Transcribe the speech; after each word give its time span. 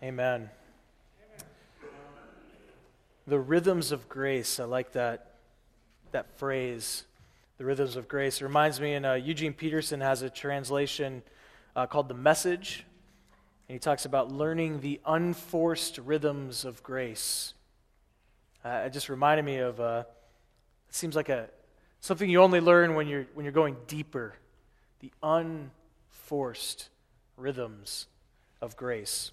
Amen. 0.00 0.48
The 3.26 3.38
rhythms 3.38 3.90
of 3.90 4.08
grace. 4.08 4.60
I 4.60 4.64
like 4.64 4.92
that, 4.92 5.34
that 6.12 6.38
phrase, 6.38 7.02
the 7.58 7.64
rhythms 7.64 7.96
of 7.96 8.06
grace. 8.06 8.40
It 8.40 8.44
reminds 8.44 8.80
me, 8.80 8.94
and 8.94 9.04
uh, 9.04 9.14
Eugene 9.14 9.52
Peterson 9.52 10.00
has 10.00 10.22
a 10.22 10.30
translation 10.30 11.24
uh, 11.74 11.86
called 11.86 12.06
The 12.06 12.14
Message. 12.14 12.84
And 13.68 13.74
he 13.74 13.80
talks 13.80 14.04
about 14.04 14.30
learning 14.30 14.82
the 14.82 15.00
unforced 15.04 15.98
rhythms 15.98 16.64
of 16.64 16.80
grace. 16.84 17.54
Uh, 18.64 18.84
it 18.86 18.92
just 18.92 19.08
reminded 19.08 19.44
me 19.44 19.56
of, 19.56 19.80
uh, 19.80 20.04
it 20.88 20.94
seems 20.94 21.16
like 21.16 21.28
a, 21.28 21.48
something 22.00 22.30
you 22.30 22.40
only 22.40 22.60
learn 22.60 22.94
when 22.94 23.08
you're, 23.08 23.26
when 23.34 23.44
you're 23.44 23.52
going 23.52 23.76
deeper. 23.88 24.36
The 25.00 25.10
unforced 25.24 26.88
rhythms 27.36 28.06
of 28.62 28.76
grace. 28.76 29.32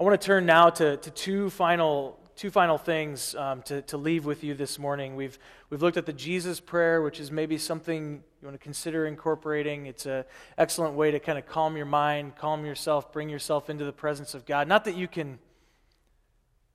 I 0.00 0.04
want 0.04 0.20
to 0.20 0.24
turn 0.24 0.46
now 0.46 0.70
to, 0.70 0.96
to 0.96 1.10
two 1.10 1.50
final 1.50 2.20
two 2.36 2.52
final 2.52 2.78
things 2.78 3.34
um, 3.34 3.62
to, 3.62 3.82
to 3.82 3.96
leave 3.96 4.24
with 4.24 4.44
you 4.44 4.54
this 4.54 4.78
morning. 4.78 5.16
We've, 5.16 5.36
we've 5.70 5.82
looked 5.82 5.96
at 5.96 6.06
the 6.06 6.12
Jesus 6.12 6.60
prayer, 6.60 7.02
which 7.02 7.18
is 7.18 7.32
maybe 7.32 7.58
something 7.58 8.22
you 8.40 8.46
want 8.46 8.54
to 8.54 8.62
consider 8.62 9.06
incorporating. 9.06 9.86
It's 9.86 10.06
an 10.06 10.22
excellent 10.56 10.94
way 10.94 11.10
to 11.10 11.18
kind 11.18 11.36
of 11.36 11.46
calm 11.46 11.76
your 11.76 11.84
mind, 11.84 12.36
calm 12.36 12.64
yourself, 12.64 13.12
bring 13.12 13.28
yourself 13.28 13.68
into 13.68 13.84
the 13.84 13.92
presence 13.92 14.34
of 14.34 14.46
God. 14.46 14.68
Not 14.68 14.84
that 14.84 14.94
you 14.94 15.08
can 15.08 15.40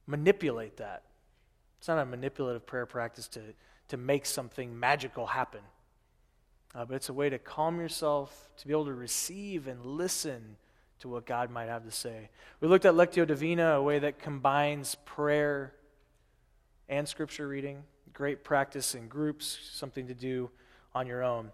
manipulate 0.05 0.76
that. 0.76 1.03
It's 1.80 1.88
not 1.88 1.98
a 2.00 2.05
manipulative 2.05 2.66
prayer 2.66 2.86
practice 2.86 3.30
to, 3.30 3.40
to 3.88 3.95
make 3.95 4.26
something 4.26 4.78
magical 4.78 5.28
happen. 5.28 5.62
Uh, 6.76 6.84
but 6.84 6.95
it's 6.95 7.08
a 7.08 7.14
way 7.14 7.30
to 7.30 7.40
calm 7.40 7.80
yourself, 7.80 8.50
to 8.58 8.67
be 8.67 8.73
able 8.73 8.84
to 8.84 8.94
receive 8.94 9.67
and 9.67 9.86
listen 9.86 10.58
to 11.04 11.10
what 11.10 11.26
God 11.26 11.52
might 11.52 11.68
have 11.68 11.84
to 11.84 11.92
say. 11.92 12.30
We 12.62 12.70
looked 12.70 12.86
at 12.86 12.94
Lectio 12.94 13.28
Divina, 13.28 13.74
a 13.74 13.84
way 13.84 14.00
that 14.00 14.20
combines 14.20 14.96
prayer 15.04 15.73
and 16.88 17.06
scripture 17.10 17.45
reading. 17.45 17.84
Great 18.14 18.45
practice 18.45 18.95
in 18.95 19.10
groups, 19.10 19.60
something 19.73 20.08
to 20.08 20.14
do 20.14 20.50
on 20.95 21.06
your 21.06 21.22
own. 21.22 21.52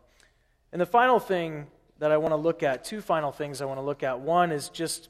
And 0.72 0.80
the 0.80 0.86
final 0.86 1.20
thing 1.20 1.66
that 1.98 2.12
I 2.12 2.18
want 2.18 2.32
to 2.32 2.36
look 2.36 2.62
at, 2.62 2.84
two 2.84 3.02
final 3.02 3.32
things 3.32 3.60
I 3.60 3.66
want 3.66 3.80
to 3.80 3.84
look 3.84 4.04
at. 4.04 4.20
One 4.20 4.52
is 4.52 4.70
just 4.70 5.10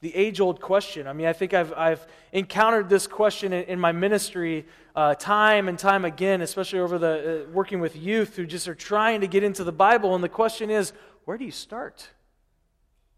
the 0.00 0.14
age 0.16 0.40
old 0.40 0.62
question. 0.62 1.06
I 1.06 1.12
mean, 1.12 1.26
I 1.26 1.34
think 1.34 1.52
I've, 1.52 1.74
I've 1.74 2.06
encountered 2.32 2.88
this 2.88 3.06
question 3.06 3.52
in, 3.52 3.64
in 3.64 3.78
my 3.78 3.92
ministry 3.92 4.64
uh, 4.94 5.16
time 5.16 5.68
and 5.68 5.78
time 5.78 6.06
again, 6.06 6.40
especially 6.40 6.78
over 6.78 6.96
the 6.96 7.44
uh, 7.44 7.50
working 7.50 7.80
with 7.80 7.94
youth 7.94 8.36
who 8.36 8.46
just 8.46 8.68
are 8.68 8.74
trying 8.74 9.20
to 9.20 9.26
get 9.26 9.44
into 9.44 9.64
the 9.64 9.72
Bible. 9.72 10.14
And 10.14 10.24
the 10.24 10.30
question 10.30 10.70
is, 10.70 10.94
where 11.26 11.36
do 11.36 11.44
you 11.44 11.50
start? 11.50 12.08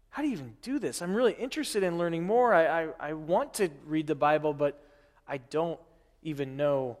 How 0.09 0.21
do 0.21 0.27
you 0.27 0.33
even 0.33 0.55
do 0.61 0.79
this? 0.79 1.01
I'm 1.01 1.13
really 1.13 1.33
interested 1.33 1.83
in 1.83 1.97
learning 1.97 2.25
more. 2.25 2.53
I, 2.53 2.83
I, 2.83 2.87
I 2.99 3.13
want 3.13 3.53
to 3.55 3.69
read 3.85 4.07
the 4.07 4.15
Bible, 4.15 4.53
but 4.53 4.83
I 5.27 5.37
don't 5.37 5.79
even 6.23 6.57
know 6.57 6.97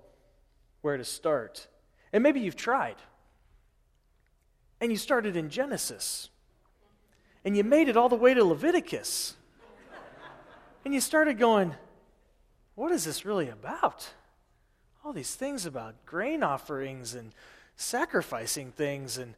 where 0.81 0.97
to 0.97 1.03
start. 1.03 1.67
And 2.13 2.23
maybe 2.23 2.39
you've 2.39 2.55
tried. 2.55 2.97
And 4.79 4.91
you 4.91 4.97
started 4.97 5.35
in 5.35 5.49
Genesis. 5.49 6.29
And 7.43 7.57
you 7.57 7.63
made 7.63 7.89
it 7.89 7.97
all 7.97 8.09
the 8.09 8.15
way 8.15 8.33
to 8.33 8.43
Leviticus. 8.43 9.35
And 10.85 10.93
you 10.93 11.01
started 11.01 11.37
going, 11.37 11.75
what 12.75 12.91
is 12.91 13.03
this 13.03 13.25
really 13.25 13.49
about? 13.49 14.09
All 15.03 15.13
these 15.13 15.35
things 15.35 15.65
about 15.65 16.05
grain 16.05 16.43
offerings 16.43 17.15
and 17.15 17.33
sacrificing 17.75 18.71
things 18.71 19.17
and 19.17 19.33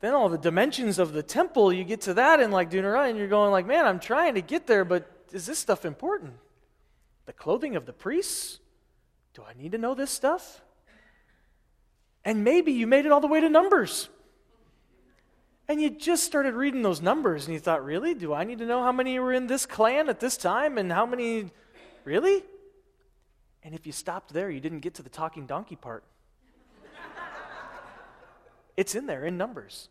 then 0.00 0.14
all 0.14 0.28
the 0.28 0.38
dimensions 0.38 0.98
of 0.98 1.12
the 1.12 1.22
temple, 1.22 1.72
you 1.72 1.84
get 1.84 2.02
to 2.02 2.14
that 2.14 2.40
in 2.40 2.50
like 2.50 2.70
Deuteronomy, 2.70 3.10
and 3.10 3.18
you're 3.18 3.28
going 3.28 3.50
like, 3.50 3.66
man, 3.66 3.86
I'm 3.86 4.00
trying 4.00 4.34
to 4.34 4.42
get 4.42 4.66
there, 4.66 4.84
but 4.84 5.10
is 5.32 5.46
this 5.46 5.58
stuff 5.58 5.84
important? 5.84 6.34
The 7.24 7.32
clothing 7.32 7.76
of 7.76 7.86
the 7.86 7.92
priests? 7.92 8.60
Do 9.34 9.42
I 9.42 9.52
need 9.60 9.72
to 9.72 9.78
know 9.78 9.94
this 9.94 10.10
stuff? 10.10 10.62
And 12.24 12.44
maybe 12.44 12.72
you 12.72 12.86
made 12.86 13.06
it 13.06 13.12
all 13.12 13.20
the 13.20 13.26
way 13.26 13.40
to 13.40 13.48
Numbers. 13.48 14.08
And 15.68 15.82
you 15.82 15.90
just 15.90 16.24
started 16.24 16.54
reading 16.54 16.82
those 16.82 17.02
numbers, 17.02 17.46
and 17.46 17.54
you 17.54 17.58
thought, 17.58 17.84
really? 17.84 18.14
Do 18.14 18.32
I 18.32 18.44
need 18.44 18.58
to 18.58 18.66
know 18.66 18.82
how 18.82 18.92
many 18.92 19.18
were 19.18 19.32
in 19.32 19.48
this 19.48 19.66
clan 19.66 20.08
at 20.08 20.20
this 20.20 20.36
time, 20.36 20.78
and 20.78 20.92
how 20.92 21.06
many. 21.06 21.50
Really? 22.04 22.44
And 23.64 23.74
if 23.74 23.84
you 23.84 23.90
stopped 23.90 24.32
there, 24.32 24.48
you 24.48 24.60
didn't 24.60 24.80
get 24.80 24.94
to 24.94 25.02
the 25.02 25.08
talking 25.08 25.44
donkey 25.44 25.74
part. 25.74 26.04
It's 28.76 28.94
in 28.94 29.06
there 29.06 29.24
in 29.24 29.36
Numbers. 29.36 29.88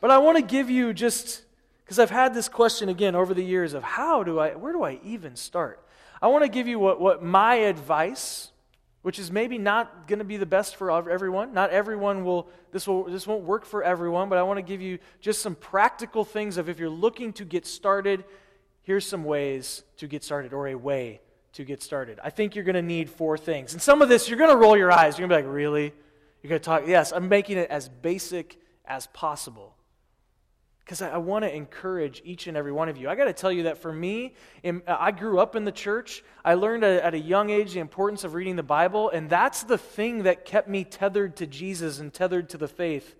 But 0.00 0.10
I 0.10 0.18
want 0.18 0.38
to 0.38 0.42
give 0.42 0.70
you 0.70 0.92
just 0.92 1.42
because 1.84 1.98
I've 1.98 2.10
had 2.10 2.34
this 2.34 2.48
question 2.48 2.88
again 2.88 3.14
over 3.14 3.34
the 3.34 3.44
years 3.44 3.74
of 3.74 3.82
how 3.82 4.22
do 4.22 4.38
I, 4.38 4.54
where 4.54 4.72
do 4.72 4.82
I 4.82 5.00
even 5.04 5.36
start? 5.36 5.84
I 6.22 6.28
want 6.28 6.44
to 6.44 6.48
give 6.48 6.68
you 6.68 6.78
what, 6.78 7.00
what 7.00 7.22
my 7.22 7.56
advice, 7.56 8.52
which 9.02 9.18
is 9.18 9.30
maybe 9.30 9.58
not 9.58 10.06
going 10.06 10.20
to 10.20 10.24
be 10.24 10.36
the 10.36 10.46
best 10.46 10.76
for 10.76 10.90
everyone. 11.10 11.52
Not 11.52 11.70
everyone 11.70 12.24
will 12.24 12.48
this, 12.72 12.86
will, 12.86 13.04
this 13.04 13.26
won't 13.26 13.42
work 13.42 13.64
for 13.64 13.82
everyone, 13.82 14.28
but 14.28 14.38
I 14.38 14.42
want 14.42 14.58
to 14.58 14.62
give 14.62 14.80
you 14.80 14.98
just 15.20 15.42
some 15.42 15.54
practical 15.54 16.24
things 16.24 16.56
of 16.56 16.68
if 16.68 16.78
you're 16.78 16.88
looking 16.88 17.32
to 17.34 17.44
get 17.44 17.66
started, 17.66 18.24
here's 18.82 19.06
some 19.06 19.24
ways 19.24 19.82
to 19.96 20.06
get 20.06 20.22
started 20.22 20.52
or 20.52 20.68
a 20.68 20.76
way 20.76 21.20
to 21.54 21.64
get 21.64 21.82
started. 21.82 22.20
I 22.22 22.30
think 22.30 22.54
you're 22.54 22.64
going 22.64 22.74
to 22.76 22.82
need 22.82 23.10
four 23.10 23.36
things. 23.36 23.72
And 23.72 23.82
some 23.82 24.02
of 24.02 24.08
this, 24.08 24.28
you're 24.28 24.38
going 24.38 24.50
to 24.50 24.56
roll 24.56 24.76
your 24.76 24.92
eyes. 24.92 25.18
You're 25.18 25.26
going 25.26 25.40
to 25.40 25.42
be 25.42 25.48
like, 25.48 25.54
really? 25.54 25.92
You're 26.42 26.48
going 26.48 26.60
to 26.60 26.64
talk, 26.64 26.84
yes, 26.86 27.12
I'm 27.12 27.28
making 27.28 27.58
it 27.58 27.70
as 27.70 27.88
basic 27.88 28.58
as 28.84 29.06
possible. 29.08 29.74
Because 30.80 31.02
I, 31.02 31.10
I 31.10 31.16
want 31.18 31.44
to 31.44 31.54
encourage 31.54 32.22
each 32.24 32.46
and 32.46 32.56
every 32.56 32.72
one 32.72 32.88
of 32.88 32.96
you. 32.96 33.08
I 33.08 33.14
got 33.14 33.26
to 33.26 33.32
tell 33.32 33.52
you 33.52 33.64
that 33.64 33.78
for 33.78 33.92
me, 33.92 34.34
in, 34.62 34.82
I 34.86 35.10
grew 35.10 35.38
up 35.38 35.54
in 35.54 35.64
the 35.64 35.72
church. 35.72 36.24
I 36.44 36.54
learned 36.54 36.82
at, 36.82 37.02
at 37.02 37.14
a 37.14 37.18
young 37.18 37.50
age 37.50 37.74
the 37.74 37.80
importance 37.80 38.24
of 38.24 38.34
reading 38.34 38.56
the 38.56 38.62
Bible, 38.62 39.10
and 39.10 39.28
that's 39.28 39.62
the 39.62 39.78
thing 39.78 40.24
that 40.24 40.44
kept 40.44 40.68
me 40.68 40.84
tethered 40.84 41.36
to 41.36 41.46
Jesus 41.46 42.00
and 42.00 42.12
tethered 42.12 42.48
to 42.50 42.58
the 42.58 42.68
faith 42.68 43.14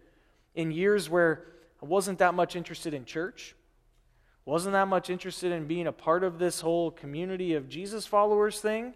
in 0.54 0.70
years 0.72 1.08
where 1.08 1.44
I 1.82 1.86
wasn't 1.86 2.18
that 2.18 2.34
much 2.34 2.56
interested 2.56 2.92
in 2.94 3.04
church, 3.04 3.54
wasn't 4.44 4.72
that 4.72 4.88
much 4.88 5.10
interested 5.10 5.52
in 5.52 5.66
being 5.66 5.86
a 5.86 5.92
part 5.92 6.24
of 6.24 6.38
this 6.38 6.60
whole 6.60 6.90
community 6.90 7.54
of 7.54 7.68
Jesus 7.68 8.06
followers 8.06 8.60
thing, 8.60 8.94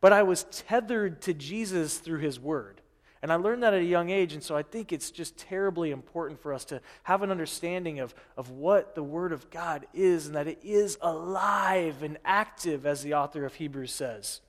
but 0.00 0.12
I 0.12 0.24
was 0.24 0.44
tethered 0.50 1.22
to 1.22 1.34
Jesus 1.34 1.98
through 1.98 2.18
his 2.20 2.40
word. 2.40 2.80
And 3.26 3.32
I 3.32 3.34
learned 3.34 3.64
that 3.64 3.74
at 3.74 3.80
a 3.80 3.84
young 3.84 4.10
age, 4.10 4.34
and 4.34 4.40
so 4.40 4.56
I 4.56 4.62
think 4.62 4.92
it's 4.92 5.10
just 5.10 5.36
terribly 5.36 5.90
important 5.90 6.40
for 6.40 6.54
us 6.54 6.64
to 6.66 6.80
have 7.02 7.24
an 7.24 7.32
understanding 7.32 7.98
of, 7.98 8.14
of 8.36 8.50
what 8.50 8.94
the 8.94 9.02
Word 9.02 9.32
of 9.32 9.50
God 9.50 9.84
is 9.92 10.26
and 10.26 10.36
that 10.36 10.46
it 10.46 10.60
is 10.62 10.96
alive 11.02 12.04
and 12.04 12.18
active, 12.24 12.86
as 12.86 13.02
the 13.02 13.14
author 13.14 13.44
of 13.44 13.56
Hebrews 13.56 13.90
says. 13.90 14.42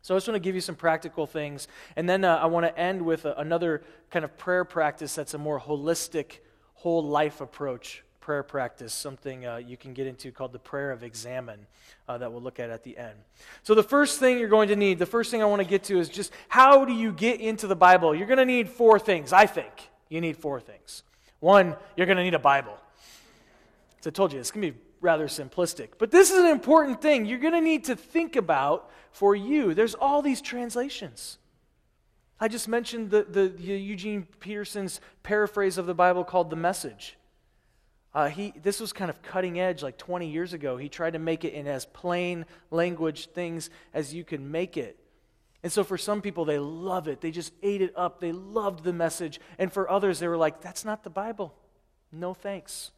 So 0.00 0.14
I 0.14 0.16
just 0.18 0.28
want 0.28 0.36
to 0.36 0.38
give 0.38 0.54
you 0.54 0.60
some 0.60 0.76
practical 0.76 1.26
things, 1.26 1.66
and 1.96 2.08
then 2.08 2.22
uh, 2.22 2.36
I 2.36 2.46
want 2.46 2.66
to 2.66 2.78
end 2.78 3.02
with 3.02 3.24
a, 3.24 3.34
another 3.34 3.82
kind 4.12 4.24
of 4.24 4.38
prayer 4.38 4.64
practice 4.64 5.16
that's 5.16 5.34
a 5.34 5.38
more 5.38 5.58
holistic, 5.58 6.38
whole 6.74 7.02
life 7.02 7.40
approach 7.40 8.04
prayer 8.28 8.42
practice, 8.42 8.92
something 8.92 9.46
uh, 9.46 9.56
you 9.56 9.78
can 9.78 9.94
get 9.94 10.06
into 10.06 10.30
called 10.30 10.52
the 10.52 10.58
prayer 10.58 10.90
of 10.90 11.02
examine 11.02 11.66
uh, 12.06 12.18
that 12.18 12.30
we'll 12.30 12.42
look 12.42 12.60
at 12.60 12.68
at 12.68 12.84
the 12.84 12.98
end. 12.98 13.14
So, 13.62 13.74
the 13.74 13.82
first 13.82 14.20
thing 14.20 14.38
you're 14.38 14.50
going 14.50 14.68
to 14.68 14.76
need, 14.76 14.98
the 14.98 15.06
first 15.06 15.30
thing 15.30 15.40
I 15.40 15.46
want 15.46 15.62
to 15.62 15.66
get 15.66 15.84
to 15.84 15.98
is 15.98 16.10
just 16.10 16.30
how 16.46 16.84
do 16.84 16.92
you 16.92 17.10
get 17.10 17.40
into 17.40 17.66
the 17.66 17.74
Bible? 17.74 18.14
You're 18.14 18.26
going 18.26 18.36
to 18.36 18.44
need 18.44 18.68
four 18.68 18.98
things, 18.98 19.32
I 19.32 19.46
think. 19.46 19.72
You 20.10 20.20
need 20.20 20.36
four 20.36 20.60
things. 20.60 21.04
One, 21.40 21.74
you're 21.96 22.04
going 22.04 22.18
to 22.18 22.22
need 22.22 22.34
a 22.34 22.38
Bible. 22.38 22.76
As 23.98 24.06
I 24.06 24.10
told 24.10 24.34
you, 24.34 24.40
it's 24.40 24.50
going 24.50 24.66
to 24.66 24.72
be 24.72 24.78
rather 25.00 25.26
simplistic. 25.26 25.92
But 25.96 26.10
this 26.10 26.30
is 26.30 26.38
an 26.38 26.48
important 26.48 27.00
thing 27.00 27.24
you're 27.24 27.38
going 27.38 27.54
to 27.54 27.62
need 27.62 27.84
to 27.84 27.96
think 27.96 28.36
about 28.36 28.90
for 29.10 29.34
you. 29.34 29.72
There's 29.72 29.94
all 29.94 30.20
these 30.20 30.42
translations. 30.42 31.38
I 32.38 32.48
just 32.48 32.68
mentioned 32.68 33.08
the, 33.08 33.22
the, 33.22 33.48
the 33.48 33.72
Eugene 33.72 34.28
Peterson's 34.38 35.00
paraphrase 35.22 35.78
of 35.78 35.86
the 35.86 35.94
Bible 35.94 36.24
called 36.24 36.50
The 36.50 36.56
Message. 36.56 37.17
Uh, 38.14 38.28
he, 38.28 38.54
this 38.62 38.80
was 38.80 38.92
kind 38.92 39.10
of 39.10 39.22
cutting 39.22 39.60
edge 39.60 39.82
like 39.82 39.98
20 39.98 40.28
years 40.28 40.52
ago. 40.52 40.76
He 40.76 40.88
tried 40.88 41.12
to 41.12 41.18
make 41.18 41.44
it 41.44 41.52
in 41.52 41.66
as 41.66 41.86
plain 41.86 42.46
language 42.70 43.28
things 43.30 43.70
as 43.92 44.14
you 44.14 44.24
can 44.24 44.50
make 44.50 44.76
it. 44.76 44.98
And 45.62 45.72
so 45.72 45.84
for 45.84 45.98
some 45.98 46.22
people, 46.22 46.44
they 46.44 46.58
love 46.58 47.08
it. 47.08 47.20
They 47.20 47.30
just 47.30 47.52
ate 47.62 47.82
it 47.82 47.92
up. 47.96 48.20
They 48.20 48.32
loved 48.32 48.84
the 48.84 48.92
message. 48.92 49.40
And 49.58 49.72
for 49.72 49.90
others, 49.90 50.18
they 50.18 50.28
were 50.28 50.36
like, 50.36 50.60
that's 50.60 50.84
not 50.84 51.02
the 51.02 51.10
Bible. 51.10 51.54
No 52.12 52.32
thanks. 52.32 52.92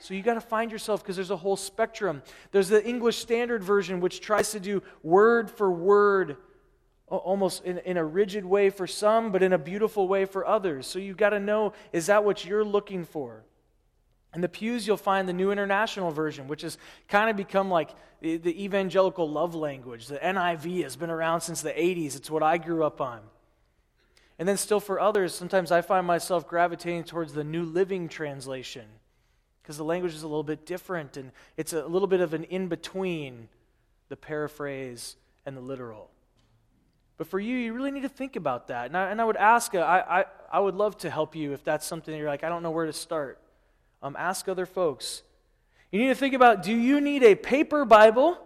So 0.00 0.14
you 0.14 0.22
got 0.22 0.34
to 0.34 0.40
find 0.40 0.72
yourself 0.72 1.02
because 1.02 1.14
there's 1.14 1.30
a 1.30 1.36
whole 1.36 1.56
spectrum. 1.56 2.22
There's 2.50 2.68
the 2.68 2.84
English 2.84 3.18
Standard 3.18 3.62
Version, 3.62 4.00
which 4.00 4.20
tries 4.20 4.50
to 4.52 4.58
do 4.58 4.82
word 5.02 5.48
for 5.50 5.70
word, 5.70 6.38
almost 7.06 7.64
in, 7.64 7.78
in 7.78 7.96
a 7.96 8.04
rigid 8.04 8.44
way 8.44 8.70
for 8.70 8.86
some, 8.86 9.30
but 9.30 9.42
in 9.42 9.52
a 9.52 9.58
beautiful 9.58 10.08
way 10.08 10.24
for 10.24 10.44
others. 10.44 10.88
So 10.88 10.98
you've 10.98 11.18
got 11.18 11.30
to 11.30 11.40
know 11.40 11.74
is 11.92 12.06
that 12.06 12.24
what 12.24 12.44
you're 12.44 12.64
looking 12.64 13.04
for? 13.04 13.44
In 14.34 14.40
the 14.40 14.48
pews, 14.48 14.86
you'll 14.86 14.96
find 14.96 15.28
the 15.28 15.32
New 15.32 15.50
International 15.50 16.10
Version, 16.10 16.48
which 16.48 16.62
has 16.62 16.78
kind 17.08 17.28
of 17.28 17.36
become 17.36 17.70
like 17.70 17.90
the, 18.20 18.38
the, 18.38 18.64
evangelical 18.64 19.28
love 19.28 19.54
language. 19.54 20.06
The 20.06 20.18
NIV 20.18 20.84
has 20.84 20.96
been 20.96 21.10
around 21.10 21.42
since 21.42 21.60
the 21.60 21.70
80s. 21.70 22.16
It's 22.16 22.30
what 22.30 22.42
I 22.42 22.56
grew 22.56 22.82
up 22.84 23.00
on. 23.00 23.20
And 24.38 24.48
then, 24.48 24.56
still 24.56 24.80
for 24.80 24.98
others, 24.98 25.34
sometimes 25.34 25.70
I 25.70 25.82
find 25.82 26.06
myself 26.06 26.48
gravitating 26.48 27.04
towards 27.04 27.34
the 27.34 27.44
New 27.44 27.64
Living 27.64 28.08
Translation. 28.08 28.86
because 29.62 29.76
the 29.76 29.84
language 29.84 30.14
is 30.14 30.22
a 30.22 30.26
little 30.26 30.42
bit 30.42 30.66
different 30.66 31.16
and 31.16 31.30
it's 31.56 31.72
a 31.72 31.86
little 31.86 32.08
bit 32.08 32.20
of 32.20 32.32
an 32.32 32.44
in 32.44 32.68
between 32.68 33.48
the 34.08 34.16
paraphrase 34.16 35.16
and 35.44 35.56
the 35.56 35.60
literal. 35.60 36.10
But 37.18 37.26
for 37.26 37.38
you, 37.38 37.56
you 37.56 37.72
really 37.72 37.90
need 37.90 38.02
to 38.02 38.08
think 38.08 38.36
about 38.36 38.68
that. 38.68 38.86
And 38.86 38.96
I, 38.96 39.10
and 39.10 39.20
I 39.20 39.24
would 39.24 39.36
ask, 39.36 39.74
uh, 39.74 39.78
I, 39.78 40.20
I, 40.20 40.24
I 40.54 40.58
would 40.58 40.74
love 40.74 40.96
to 40.98 41.10
help 41.10 41.36
you 41.36 41.52
if 41.52 41.62
that's 41.62 41.86
something 41.86 42.16
you're 42.16 42.28
like, 42.28 42.42
I 42.42 42.48
don't 42.48 42.62
know 42.62 42.70
where 42.70 42.86
to 42.86 42.92
start. 42.92 43.38
Um, 44.02 44.16
ask 44.18 44.48
other 44.48 44.66
folks. 44.66 45.22
You 45.90 46.00
need 46.00 46.08
to 46.08 46.14
think 46.14 46.34
about 46.34 46.62
do 46.62 46.74
you 46.74 47.00
need 47.00 47.22
a 47.22 47.34
paper 47.34 47.84
Bible? 47.84 48.38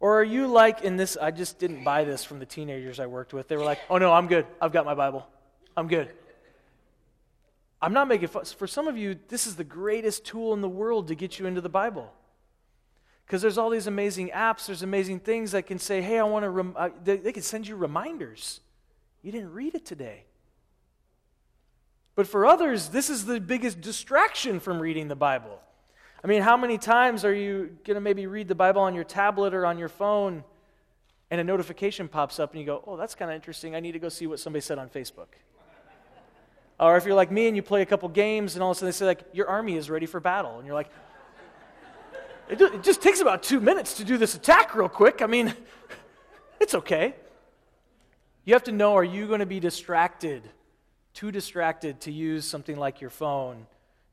Or 0.00 0.20
are 0.20 0.24
you 0.24 0.46
like 0.46 0.82
in 0.82 0.96
this? 0.96 1.16
I 1.20 1.30
just 1.30 1.58
didn't 1.58 1.82
buy 1.82 2.04
this 2.04 2.24
from 2.24 2.38
the 2.38 2.46
teenagers 2.46 3.00
I 3.00 3.06
worked 3.06 3.32
with. 3.32 3.48
They 3.48 3.56
were 3.56 3.64
like, 3.64 3.80
oh 3.90 3.98
no, 3.98 4.12
I'm 4.12 4.28
good. 4.28 4.46
I've 4.60 4.72
got 4.72 4.84
my 4.84 4.94
Bible. 4.94 5.26
I'm 5.76 5.88
good. 5.88 6.10
I'm 7.80 7.92
not 7.92 8.08
making 8.08 8.28
fun. 8.28 8.44
For 8.44 8.66
some 8.66 8.88
of 8.88 8.96
you, 8.96 9.18
this 9.28 9.46
is 9.46 9.56
the 9.56 9.64
greatest 9.64 10.24
tool 10.24 10.52
in 10.52 10.60
the 10.60 10.68
world 10.68 11.08
to 11.08 11.14
get 11.14 11.38
you 11.38 11.46
into 11.46 11.60
the 11.60 11.68
Bible. 11.68 12.12
Because 13.26 13.42
there's 13.42 13.58
all 13.58 13.70
these 13.70 13.86
amazing 13.86 14.30
apps, 14.30 14.66
there's 14.66 14.82
amazing 14.82 15.20
things 15.20 15.52
that 15.52 15.66
can 15.66 15.78
say, 15.78 16.00
hey, 16.00 16.18
I 16.18 16.22
want 16.24 16.44
to, 16.44 16.50
rem-, 16.50 16.76
they, 17.04 17.18
they 17.18 17.32
can 17.32 17.42
send 17.42 17.68
you 17.68 17.76
reminders. 17.76 18.60
You 19.22 19.32
didn't 19.32 19.52
read 19.52 19.74
it 19.74 19.84
today. 19.84 20.24
But 22.18 22.26
for 22.26 22.44
others, 22.44 22.88
this 22.88 23.10
is 23.10 23.26
the 23.26 23.38
biggest 23.38 23.80
distraction 23.80 24.58
from 24.58 24.80
reading 24.80 25.06
the 25.06 25.14
Bible. 25.14 25.60
I 26.24 26.26
mean, 26.26 26.42
how 26.42 26.56
many 26.56 26.76
times 26.76 27.24
are 27.24 27.32
you 27.32 27.78
going 27.84 27.94
to 27.94 28.00
maybe 28.00 28.26
read 28.26 28.48
the 28.48 28.56
Bible 28.56 28.82
on 28.82 28.96
your 28.96 29.04
tablet 29.04 29.54
or 29.54 29.64
on 29.64 29.78
your 29.78 29.88
phone 29.88 30.42
and 31.30 31.40
a 31.40 31.44
notification 31.44 32.08
pops 32.08 32.40
up 32.40 32.50
and 32.50 32.60
you 32.60 32.66
go, 32.66 32.82
oh, 32.88 32.96
that's 32.96 33.14
kind 33.14 33.30
of 33.30 33.36
interesting. 33.36 33.76
I 33.76 33.78
need 33.78 33.92
to 33.92 34.00
go 34.00 34.08
see 34.08 34.26
what 34.26 34.40
somebody 34.40 34.62
said 34.62 34.80
on 34.80 34.88
Facebook. 34.88 35.28
or 36.80 36.96
if 36.96 37.06
you're 37.06 37.14
like 37.14 37.30
me 37.30 37.46
and 37.46 37.54
you 37.54 37.62
play 37.62 37.82
a 37.82 37.86
couple 37.86 38.08
games 38.08 38.56
and 38.56 38.64
all 38.64 38.72
of 38.72 38.76
a 38.76 38.78
sudden 38.78 38.88
they 38.88 38.96
say, 38.96 39.06
like, 39.06 39.22
your 39.32 39.48
army 39.48 39.76
is 39.76 39.88
ready 39.88 40.06
for 40.06 40.18
battle. 40.18 40.58
And 40.58 40.66
you're 40.66 40.74
like, 40.74 40.90
it 42.48 42.82
just 42.82 43.00
takes 43.00 43.20
about 43.20 43.44
two 43.44 43.60
minutes 43.60 43.94
to 43.94 44.04
do 44.04 44.18
this 44.18 44.34
attack 44.34 44.74
real 44.74 44.88
quick. 44.88 45.22
I 45.22 45.28
mean, 45.28 45.54
it's 46.60 46.74
okay. 46.74 47.14
You 48.44 48.54
have 48.54 48.64
to 48.64 48.72
know 48.72 48.96
are 48.96 49.04
you 49.04 49.28
going 49.28 49.38
to 49.38 49.46
be 49.46 49.60
distracted, 49.60 50.50
too 51.18 51.32
distracted 51.32 52.00
to 52.00 52.12
use 52.12 52.44
something 52.44 52.76
like 52.76 53.00
your 53.00 53.10
phone? 53.10 53.66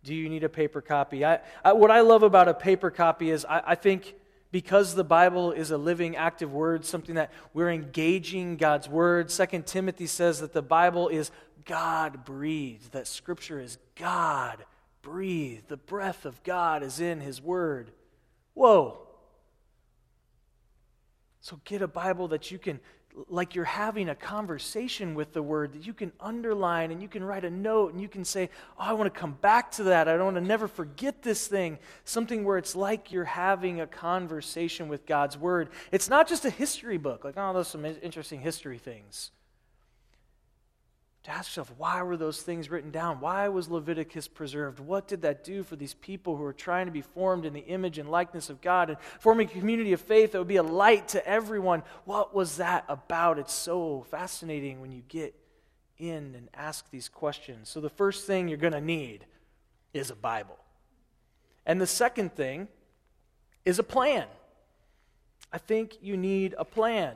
Do 0.04 0.16
you 0.16 0.28
need 0.28 0.44
a 0.44 0.50
paper 0.50 0.82
copy? 0.82 1.24
I, 1.24 1.40
I, 1.64 1.74
what 1.74 1.92
I 1.92 2.02
love 2.02 2.24
about 2.24 2.48
a 2.48 2.54
paper 2.56 2.90
copy 2.90 3.30
is 3.30 3.46
I, 3.46 3.62
I 3.64 3.76
think 3.76 4.16
because 4.52 4.96
the 4.96 5.04
Bible 5.04 5.52
is 5.52 5.70
a 5.70 5.78
living, 5.78 6.16
active 6.16 6.52
word, 6.52 6.84
something 6.84 7.14
that 7.14 7.32
we're 7.54 7.70
engaging 7.70 8.58
God's 8.58 8.90
word. 8.90 9.30
Second 9.30 9.68
Timothy 9.68 10.08
says 10.08 10.40
that 10.40 10.52
the 10.52 10.64
Bible 10.64 11.08
is 11.10 11.30
God 11.64 12.26
breathed, 12.26 12.94
that 12.94 13.06
Scripture 13.06 13.60
is 13.60 13.78
God 13.94 14.66
breathed. 15.04 15.68
The 15.68 15.78
breath 15.78 16.26
of 16.26 16.42
God 16.42 16.82
is 16.82 17.00
in 17.00 17.22
His 17.22 17.40
word. 17.40 17.92
Whoa. 18.56 18.98
So 21.40 21.60
get 21.66 21.84
a 21.84 21.88
Bible 21.88 22.30
that 22.30 22.50
you 22.50 22.58
can 22.58 22.80
like 23.30 23.56
you're 23.56 23.66
having 23.66 24.10
a 24.10 24.16
conversation 24.16 25.16
with 25.16 25.34
the 25.34 25.42
word 25.42 25.74
that 25.74 25.86
you 25.86 25.94
can 25.94 26.12
underline 26.20 26.92
and 26.92 27.02
you 27.02 27.08
can 27.08 27.24
write 27.24 27.46
a 27.46 27.50
note 27.50 27.94
and 27.94 28.02
you 28.02 28.08
can 28.08 28.26
say, 28.26 28.50
Oh, 28.78 28.84
I 28.84 28.94
want 28.94 29.14
to 29.14 29.20
come 29.20 29.34
back 29.42 29.72
to 29.72 29.84
that. 29.84 30.08
I 30.08 30.16
don't 30.16 30.26
want 30.26 30.38
to 30.38 30.42
never 30.42 30.68
forget 30.68 31.22
this 31.22 31.48
thing. 31.48 31.80
Something 32.04 32.44
where 32.44 32.58
it's 32.58 32.76
like 32.76 33.12
you're 33.12 33.26
having 33.26 33.82
a 33.82 33.88
conversation 33.88 34.88
with 34.88 35.06
God's 35.06 35.38
word. 35.38 35.70
It's 35.92 36.10
not 36.10 36.28
just 36.28 36.46
a 36.46 36.50
history 36.50 36.98
book, 36.98 37.24
like, 37.24 37.36
oh, 37.38 37.54
those 37.54 37.68
some 37.68 37.86
interesting 37.86 38.42
history 38.42 38.78
things 38.78 39.32
to 41.26 41.32
ask 41.32 41.50
yourself, 41.50 41.74
why 41.80 42.04
were 42.04 42.18
those 42.18 42.44
things 42.44 42.70
written 42.70 42.92
down? 42.92 43.20
Why 43.20 43.48
was 43.48 43.68
Leviticus 43.68 44.28
preserved? 44.28 44.80
What 44.80 45.08
did 45.08 45.24
that 45.24 45.44
do 45.44 45.64
for 45.64 45.76
these 45.76 45.96
people 45.96 46.38
who 46.38 46.44
are 46.44 46.54
trying 46.54 46.86
to 46.86 46.92
be 46.92 47.02
formed 47.02 47.46
in 47.46 47.54
the 47.54 47.66
image 47.66 47.98
and 47.98 48.12
likeness 48.12 48.52
of 48.52 48.62
God 48.62 48.90
and 48.92 49.00
forming 49.20 49.48
a 49.48 49.52
community 49.52 49.92
of 49.94 50.02
faith 50.02 50.32
that 50.32 50.38
would 50.38 50.48
be 50.48 50.58
a 50.58 50.64
light 50.64 51.08
to 51.10 51.28
everyone? 51.28 51.82
What 52.06 52.36
was 52.36 52.58
that 52.58 52.86
about? 52.88 53.40
It's 53.40 53.54
so 53.54 54.06
fascinating 54.12 54.82
when 54.82 54.92
you 54.92 55.02
get 55.08 55.34
in 55.98 56.36
and 56.36 56.48
ask 56.54 56.92
these 56.92 57.10
questions. 57.10 57.70
So, 57.70 57.82
the 57.82 57.90
first 57.90 58.28
thing 58.28 58.48
you're 58.48 58.58
going 58.60 58.74
to 58.74 58.82
need 58.82 59.26
is 59.94 60.12
a 60.12 60.16
Bible. 60.16 60.60
And 61.66 61.82
the 61.82 61.88
second 61.88 62.36
thing 62.36 62.68
is 63.64 63.80
a 63.80 63.84
plan. 63.84 64.28
I 65.52 65.58
think 65.58 65.98
you 66.04 66.18
need 66.18 66.54
a 66.56 66.66
plan. 66.66 67.16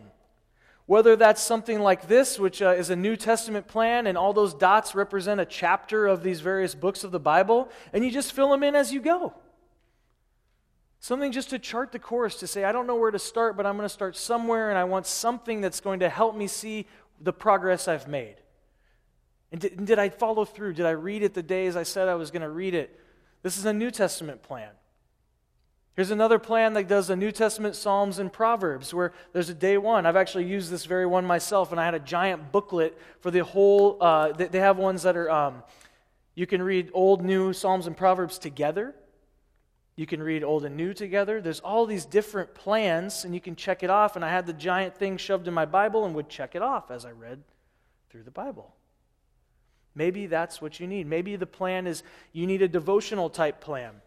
Whether 0.89 1.15
that's 1.15 1.39
something 1.39 1.81
like 1.81 2.07
this, 2.07 2.39
which 2.39 2.63
uh, 2.63 2.69
is 2.69 2.89
a 2.89 2.95
New 2.95 3.15
Testament 3.15 3.67
plan, 3.67 4.07
and 4.07 4.17
all 4.17 4.33
those 4.33 4.55
dots 4.55 4.95
represent 4.95 5.39
a 5.39 5.45
chapter 5.45 6.07
of 6.07 6.23
these 6.23 6.41
various 6.41 6.73
books 6.73 7.03
of 7.03 7.11
the 7.11 7.19
Bible, 7.19 7.69
and 7.93 8.03
you 8.03 8.09
just 8.09 8.33
fill 8.33 8.49
them 8.49 8.63
in 8.63 8.73
as 8.73 8.91
you 8.91 8.99
go. 8.99 9.35
Something 10.99 11.31
just 11.31 11.51
to 11.51 11.59
chart 11.59 11.91
the 11.91 11.99
course, 11.99 12.37
to 12.37 12.47
say, 12.47 12.63
I 12.63 12.71
don't 12.71 12.87
know 12.87 12.95
where 12.95 13.11
to 13.11 13.19
start, 13.19 13.55
but 13.55 13.67
I'm 13.67 13.75
going 13.77 13.85
to 13.85 13.93
start 13.93 14.17
somewhere, 14.17 14.71
and 14.71 14.79
I 14.79 14.83
want 14.85 15.05
something 15.05 15.61
that's 15.61 15.79
going 15.79 15.99
to 15.99 16.09
help 16.09 16.35
me 16.35 16.47
see 16.47 16.87
the 17.21 17.33
progress 17.33 17.87
I've 17.87 18.07
made. 18.07 18.37
And 19.51 19.61
did, 19.61 19.77
and 19.77 19.85
did 19.85 19.99
I 19.99 20.09
follow 20.09 20.43
through? 20.43 20.73
Did 20.73 20.87
I 20.87 20.97
read 20.97 21.21
it 21.21 21.35
the 21.35 21.43
days 21.43 21.75
I 21.75 21.83
said 21.83 22.07
I 22.07 22.15
was 22.15 22.31
going 22.31 22.41
to 22.41 22.49
read 22.49 22.73
it? 22.73 22.99
This 23.43 23.59
is 23.59 23.65
a 23.65 23.73
New 23.73 23.91
Testament 23.91 24.41
plan. 24.41 24.71
Here's 25.99 26.11
another 26.11 26.39
plan 26.39 26.75
that 26.75 26.87
does 26.87 27.07
the 27.09 27.17
New 27.17 27.33
Testament 27.33 27.75
Psalms 27.75 28.19
and 28.19 28.31
Proverbs, 28.31 28.93
where 28.93 29.11
there's 29.33 29.49
a 29.49 29.53
day 29.53 29.77
one. 29.77 30.05
I've 30.05 30.15
actually 30.15 30.45
used 30.45 30.71
this 30.71 30.85
very 30.85 31.05
one 31.05 31.25
myself, 31.25 31.71
and 31.73 31.81
I 31.81 31.83
had 31.83 31.93
a 31.93 31.99
giant 31.99 32.53
booklet 32.53 32.97
for 33.19 33.31
the 33.31 33.43
whole. 33.43 33.97
Uh, 33.99 34.31
they 34.31 34.61
have 34.61 34.77
ones 34.77 35.03
that 35.03 35.17
are, 35.17 35.29
um, 35.29 35.61
you 36.35 36.47
can 36.47 36.61
read 36.61 36.89
Old, 36.93 37.21
New 37.21 37.51
Psalms 37.51 37.85
and 37.85 37.97
Proverbs 37.97 38.39
together. 38.39 38.95
You 39.97 40.05
can 40.05 40.23
read 40.23 40.41
Old 40.41 40.63
and 40.63 40.77
New 40.77 40.93
together. 40.93 41.41
There's 41.41 41.59
all 41.59 41.85
these 41.85 42.05
different 42.05 42.55
plans, 42.55 43.25
and 43.25 43.33
you 43.33 43.41
can 43.41 43.57
check 43.57 43.83
it 43.83 43.89
off. 43.89 44.15
And 44.15 44.23
I 44.23 44.29
had 44.29 44.45
the 44.45 44.53
giant 44.53 44.95
thing 44.95 45.17
shoved 45.17 45.49
in 45.49 45.53
my 45.53 45.65
Bible 45.65 46.05
and 46.05 46.15
would 46.15 46.29
check 46.29 46.55
it 46.55 46.61
off 46.61 46.91
as 46.91 47.03
I 47.03 47.11
read 47.11 47.43
through 48.09 48.23
the 48.23 48.31
Bible. 48.31 48.73
Maybe 49.95 50.27
that's 50.27 50.61
what 50.61 50.79
you 50.79 50.87
need. 50.87 51.07
Maybe 51.07 51.35
the 51.35 51.45
plan 51.45 51.87
is 51.87 52.03
you 52.31 52.47
need 52.47 52.61
a 52.61 52.69
devotional 52.69 53.29
type 53.29 53.59
plan 53.59 53.99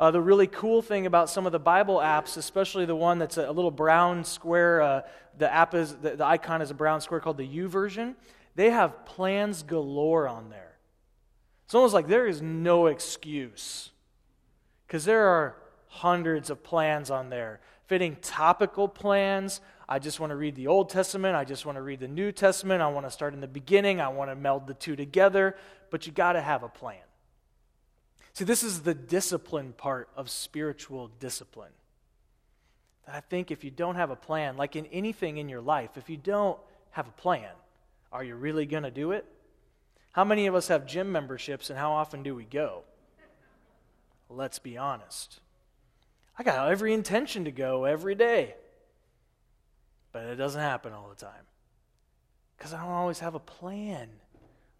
uh, 0.00 0.10
the 0.10 0.20
really 0.20 0.46
cool 0.46 0.80
thing 0.80 1.04
about 1.04 1.28
some 1.28 1.44
of 1.44 1.52
the 1.52 1.58
Bible 1.58 1.98
apps, 1.98 2.38
especially 2.38 2.86
the 2.86 2.96
one 2.96 3.18
that's 3.18 3.36
a, 3.36 3.50
a 3.50 3.52
little 3.52 3.70
brown 3.70 4.24
square, 4.24 4.80
uh, 4.80 5.02
the 5.36 5.52
app 5.52 5.74
is 5.74 5.94
the, 5.96 6.16
the 6.16 6.24
icon 6.24 6.62
is 6.62 6.70
a 6.70 6.74
brown 6.74 7.02
square 7.02 7.20
called 7.20 7.36
the 7.36 7.46
YouVersion. 7.46 8.14
They 8.54 8.70
have 8.70 9.04
plans 9.04 9.62
galore 9.62 10.26
on 10.26 10.48
there. 10.48 10.78
It's 11.66 11.74
almost 11.74 11.92
like 11.92 12.08
there 12.08 12.26
is 12.26 12.40
no 12.40 12.86
excuse 12.86 13.90
because 14.86 15.04
there 15.04 15.26
are 15.26 15.56
hundreds 15.88 16.48
of 16.48 16.62
plans 16.62 17.10
on 17.10 17.28
there, 17.28 17.60
fitting 17.86 18.16
topical 18.22 18.88
plans. 18.88 19.60
I 19.86 19.98
just 19.98 20.18
want 20.18 20.30
to 20.30 20.36
read 20.36 20.56
the 20.56 20.66
Old 20.66 20.88
Testament. 20.88 21.36
I 21.36 21.44
just 21.44 21.66
want 21.66 21.76
to 21.76 21.82
read 21.82 22.00
the 22.00 22.08
New 22.08 22.32
Testament. 22.32 22.80
I 22.80 22.88
want 22.88 23.04
to 23.04 23.10
start 23.10 23.34
in 23.34 23.40
the 23.42 23.48
beginning. 23.48 24.00
I 24.00 24.08
want 24.08 24.30
to 24.30 24.34
meld 24.34 24.66
the 24.66 24.74
two 24.74 24.96
together. 24.96 25.56
But 25.90 26.06
you 26.06 26.12
got 26.12 26.32
to 26.32 26.40
have 26.40 26.62
a 26.62 26.68
plan. 26.68 27.02
See, 28.40 28.46
this 28.46 28.62
is 28.62 28.80
the 28.80 28.94
discipline 28.94 29.74
part 29.76 30.08
of 30.16 30.30
spiritual 30.30 31.10
discipline. 31.20 31.72
That 33.04 33.14
I 33.14 33.20
think 33.20 33.50
if 33.50 33.64
you 33.64 33.70
don't 33.70 33.96
have 33.96 34.08
a 34.08 34.16
plan, 34.16 34.56
like 34.56 34.76
in 34.76 34.86
anything 34.86 35.36
in 35.36 35.50
your 35.50 35.60
life, 35.60 35.98
if 35.98 36.08
you 36.08 36.16
don't 36.16 36.58
have 36.92 37.06
a 37.06 37.10
plan, 37.10 37.50
are 38.10 38.24
you 38.24 38.34
really 38.36 38.64
going 38.64 38.84
to 38.84 38.90
do 38.90 39.12
it? 39.12 39.26
How 40.12 40.24
many 40.24 40.46
of 40.46 40.54
us 40.54 40.68
have 40.68 40.86
gym 40.86 41.12
memberships 41.12 41.68
and 41.68 41.78
how 41.78 41.92
often 41.92 42.22
do 42.22 42.34
we 42.34 42.44
go? 42.44 42.84
Let's 44.30 44.58
be 44.58 44.78
honest. 44.78 45.40
I 46.38 46.42
got 46.42 46.70
every 46.70 46.94
intention 46.94 47.44
to 47.44 47.50
go 47.50 47.84
every 47.84 48.14
day, 48.14 48.54
but 50.12 50.22
it 50.22 50.36
doesn't 50.36 50.62
happen 50.62 50.94
all 50.94 51.10
the 51.10 51.14
time 51.14 51.44
because 52.56 52.72
I 52.72 52.80
don't 52.80 52.88
always 52.88 53.18
have 53.18 53.34
a 53.34 53.38
plan. 53.38 54.08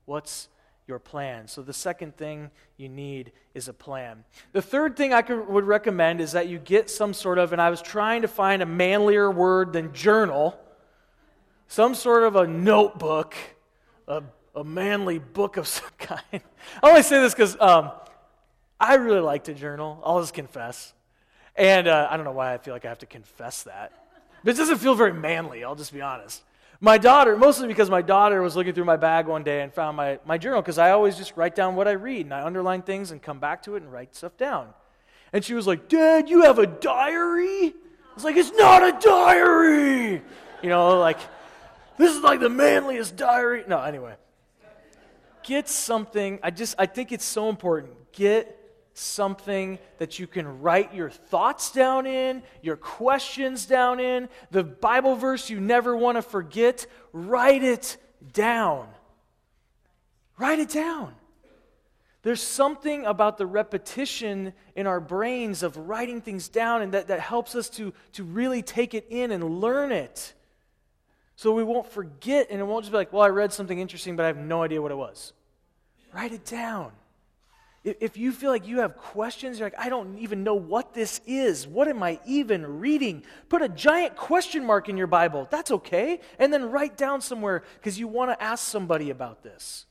What's 0.06 0.48
your 0.90 0.98
plan. 0.98 1.48
So, 1.48 1.62
the 1.62 1.72
second 1.72 2.16
thing 2.16 2.50
you 2.76 2.90
need 2.90 3.32
is 3.54 3.68
a 3.68 3.72
plan. 3.72 4.24
The 4.52 4.60
third 4.60 4.96
thing 4.96 5.14
I 5.14 5.22
could, 5.22 5.48
would 5.48 5.64
recommend 5.64 6.20
is 6.20 6.32
that 6.32 6.48
you 6.48 6.58
get 6.58 6.90
some 6.90 7.14
sort 7.14 7.38
of, 7.38 7.52
and 7.54 7.62
I 7.62 7.70
was 7.70 7.80
trying 7.80 8.22
to 8.22 8.28
find 8.28 8.60
a 8.60 8.66
manlier 8.66 9.30
word 9.30 9.72
than 9.72 9.94
journal, 9.94 10.60
some 11.68 11.94
sort 11.94 12.24
of 12.24 12.36
a 12.36 12.46
notebook, 12.46 13.34
a, 14.06 14.22
a 14.54 14.64
manly 14.64 15.18
book 15.18 15.56
of 15.56 15.66
some 15.78 15.88
kind. 15.98 16.42
I 16.82 16.88
only 16.88 17.02
say 17.02 17.20
this 17.22 17.32
because 17.32 17.56
um, 17.60 17.92
I 18.78 18.96
really 18.96 19.20
like 19.20 19.44
to 19.44 19.54
journal. 19.54 20.02
I'll 20.04 20.20
just 20.20 20.34
confess. 20.34 20.92
And 21.56 21.88
uh, 21.88 22.08
I 22.10 22.16
don't 22.16 22.24
know 22.24 22.32
why 22.32 22.52
I 22.52 22.58
feel 22.58 22.74
like 22.74 22.84
I 22.84 22.88
have 22.88 22.98
to 22.98 23.06
confess 23.06 23.62
that. 23.62 23.92
But 24.42 24.54
it 24.54 24.56
doesn't 24.56 24.78
feel 24.78 24.94
very 24.94 25.12
manly, 25.12 25.64
I'll 25.64 25.76
just 25.76 25.92
be 25.92 26.00
honest. 26.00 26.42
My 26.82 26.96
daughter, 26.96 27.36
mostly 27.36 27.68
because 27.68 27.90
my 27.90 28.00
daughter 28.00 28.40
was 28.40 28.56
looking 28.56 28.72
through 28.72 28.86
my 28.86 28.96
bag 28.96 29.26
one 29.26 29.42
day 29.42 29.60
and 29.60 29.72
found 29.72 29.98
my, 29.98 30.18
my 30.24 30.38
journal, 30.38 30.62
because 30.62 30.78
I 30.78 30.92
always 30.92 31.16
just 31.16 31.36
write 31.36 31.54
down 31.54 31.76
what 31.76 31.86
I 31.86 31.92
read 31.92 32.24
and 32.24 32.32
I 32.32 32.42
underline 32.42 32.80
things 32.80 33.10
and 33.10 33.20
come 33.20 33.38
back 33.38 33.62
to 33.64 33.76
it 33.76 33.82
and 33.82 33.92
write 33.92 34.14
stuff 34.14 34.36
down. 34.38 34.68
And 35.32 35.44
she 35.44 35.52
was 35.52 35.66
like, 35.66 35.88
Dad, 35.88 36.30
you 36.30 36.42
have 36.42 36.58
a 36.58 36.66
diary? 36.66 37.68
I 37.68 38.14
was 38.14 38.24
like, 38.24 38.36
It's 38.36 38.52
not 38.52 38.82
a 38.82 38.98
diary! 38.98 40.22
You 40.62 40.68
know, 40.68 40.98
like, 40.98 41.18
this 41.98 42.16
is 42.16 42.22
like 42.22 42.40
the 42.40 42.48
manliest 42.48 43.14
diary. 43.14 43.64
No, 43.68 43.80
anyway. 43.82 44.14
Get 45.42 45.68
something, 45.68 46.38
I 46.42 46.50
just, 46.50 46.74
I 46.78 46.86
think 46.86 47.12
it's 47.12 47.24
so 47.24 47.50
important. 47.50 47.92
Get 48.12 48.58
something 48.94 49.78
that 49.98 50.18
you 50.18 50.26
can 50.26 50.60
write 50.60 50.94
your 50.94 51.10
thoughts 51.10 51.70
down 51.72 52.06
in, 52.06 52.42
your 52.62 52.76
questions 52.76 53.66
down 53.66 54.00
in, 54.00 54.28
the 54.50 54.64
Bible 54.64 55.16
verse 55.16 55.48
you 55.50 55.60
never 55.60 55.96
want 55.96 56.16
to 56.16 56.22
forget. 56.22 56.86
Write 57.12 57.62
it 57.62 57.96
down. 58.32 58.88
Write 60.38 60.58
it 60.58 60.70
down. 60.70 61.14
There's 62.22 62.42
something 62.42 63.06
about 63.06 63.38
the 63.38 63.46
repetition 63.46 64.52
in 64.76 64.86
our 64.86 65.00
brains 65.00 65.62
of 65.62 65.76
writing 65.76 66.20
things 66.20 66.48
down 66.48 66.82
and 66.82 66.92
that, 66.92 67.08
that 67.08 67.20
helps 67.20 67.54
us 67.54 67.70
to, 67.70 67.94
to 68.12 68.24
really 68.24 68.60
take 68.60 68.92
it 68.92 69.06
in 69.08 69.30
and 69.30 69.60
learn 69.60 69.90
it. 69.90 70.34
So 71.36 71.52
we 71.52 71.64
won't 71.64 71.90
forget 71.90 72.48
and 72.50 72.60
it 72.60 72.64
won't 72.64 72.84
just 72.84 72.92
be 72.92 72.98
like, 72.98 73.12
well, 73.12 73.22
I 73.22 73.28
read 73.28 73.52
something 73.54 73.78
interesting, 73.78 74.16
but 74.16 74.24
I 74.24 74.26
have 74.26 74.36
no 74.36 74.62
idea 74.62 74.82
what 74.82 74.92
it 74.92 74.98
was. 74.98 75.32
Write 76.12 76.32
it 76.32 76.44
down. 76.44 76.92
If 77.82 78.18
you 78.18 78.30
feel 78.32 78.50
like 78.50 78.66
you 78.66 78.80
have 78.80 78.96
questions, 78.96 79.58
you're 79.58 79.66
like, 79.66 79.78
I 79.78 79.88
don't 79.88 80.18
even 80.18 80.44
know 80.44 80.54
what 80.54 80.92
this 80.92 81.22
is. 81.26 81.66
What 81.66 81.88
am 81.88 82.02
I 82.02 82.20
even 82.26 82.78
reading? 82.78 83.22
Put 83.48 83.62
a 83.62 83.70
giant 83.70 84.16
question 84.16 84.66
mark 84.66 84.90
in 84.90 84.98
your 84.98 85.06
Bible. 85.06 85.48
That's 85.50 85.70
okay. 85.70 86.20
And 86.38 86.52
then 86.52 86.70
write 86.70 86.98
down 86.98 87.22
somewhere 87.22 87.62
because 87.76 87.98
you 87.98 88.06
want 88.06 88.32
to 88.32 88.42
ask 88.42 88.66
somebody 88.66 89.08
about 89.08 89.42
this. 89.42 89.86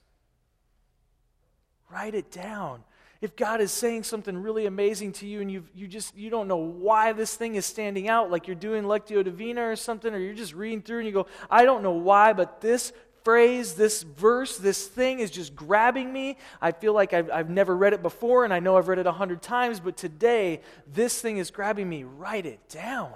Write 1.89 2.13
it 2.13 2.29
down. 2.29 2.83
If 3.21 3.35
God 3.35 3.59
is 3.59 3.71
saying 3.71 4.03
something 4.03 4.37
really 4.37 4.67
amazing 4.67 5.11
to 5.13 5.27
you 5.27 5.41
and 5.41 5.51
you 5.51 5.65
you 5.75 5.87
just 5.87 6.15
you 6.15 6.29
don't 6.29 6.47
know 6.47 6.57
why 6.57 7.11
this 7.11 7.35
thing 7.35 7.55
is 7.55 7.65
standing 7.65 8.07
out, 8.07 8.31
like 8.31 8.47
you're 8.47 8.55
doing 8.55 8.85
Lectio 8.85 9.23
Divina 9.23 9.67
or 9.67 9.75
something, 9.75 10.13
or 10.13 10.19
you're 10.19 10.33
just 10.33 10.53
reading 10.53 10.81
through 10.81 10.99
and 10.99 11.07
you 11.07 11.11
go, 11.11 11.25
I 11.49 11.65
don't 11.65 11.83
know 11.83 11.91
why, 11.91 12.31
but 12.31 12.61
this 12.61 12.93
phrase, 13.29 13.75
this 13.75 14.01
verse, 14.01 14.57
this 14.57 14.87
thing 14.87 15.19
is 15.19 15.29
just 15.29 15.55
grabbing 15.55 16.11
me. 16.11 16.35
I 16.59 16.71
feel 16.71 16.93
like 16.93 17.13
I've, 17.13 17.29
I've 17.29 17.49
never 17.51 17.77
read 17.77 17.93
it 17.93 18.01
before, 18.01 18.43
and 18.43 18.51
I 18.51 18.59
know 18.59 18.75
I've 18.75 18.87
read 18.87 18.97
it 18.97 19.05
a 19.05 19.11
hundred 19.11 19.43
times, 19.43 19.79
but 19.79 19.95
today, 19.95 20.61
this 20.91 21.21
thing 21.21 21.37
is 21.37 21.51
grabbing 21.51 21.87
me. 21.87 22.05
Write 22.05 22.47
it 22.47 22.67
down. 22.69 23.13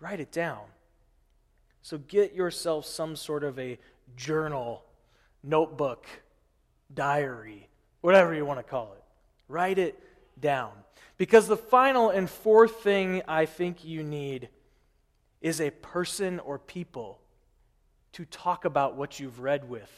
Write 0.00 0.20
it 0.20 0.30
down. 0.30 0.60
So 1.80 1.96
get 1.96 2.34
yourself 2.34 2.84
some 2.84 3.16
sort 3.16 3.42
of 3.42 3.58
a 3.58 3.78
journal, 4.16 4.84
notebook, 5.42 6.04
diary, 6.92 7.70
whatever 8.02 8.34
you 8.34 8.44
want 8.44 8.58
to 8.58 8.64
call 8.64 8.92
it. 8.92 9.02
Write 9.48 9.78
it 9.78 9.98
down. 10.38 10.72
Because 11.16 11.48
the 11.48 11.56
final 11.56 12.10
and 12.10 12.28
fourth 12.28 12.82
thing 12.82 13.22
I 13.26 13.46
think 13.46 13.82
you 13.82 14.02
need 14.02 14.50
is 15.40 15.58
a 15.58 15.70
person 15.70 16.38
or 16.38 16.58
people 16.58 17.21
to 18.12 18.24
talk 18.26 18.64
about 18.64 18.96
what 18.96 19.18
you've 19.18 19.40
read 19.40 19.68
with. 19.68 19.90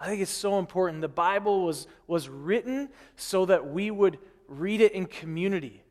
I 0.00 0.06
think 0.06 0.20
it's 0.20 0.30
so 0.30 0.58
important. 0.58 1.00
The 1.00 1.08
Bible 1.08 1.64
was, 1.64 1.86
was 2.06 2.28
written 2.28 2.88
so 3.16 3.46
that 3.46 3.68
we 3.68 3.90
would 3.90 4.18
read 4.46 4.80
it 4.80 4.92
in 4.92 5.06
community. 5.06 5.82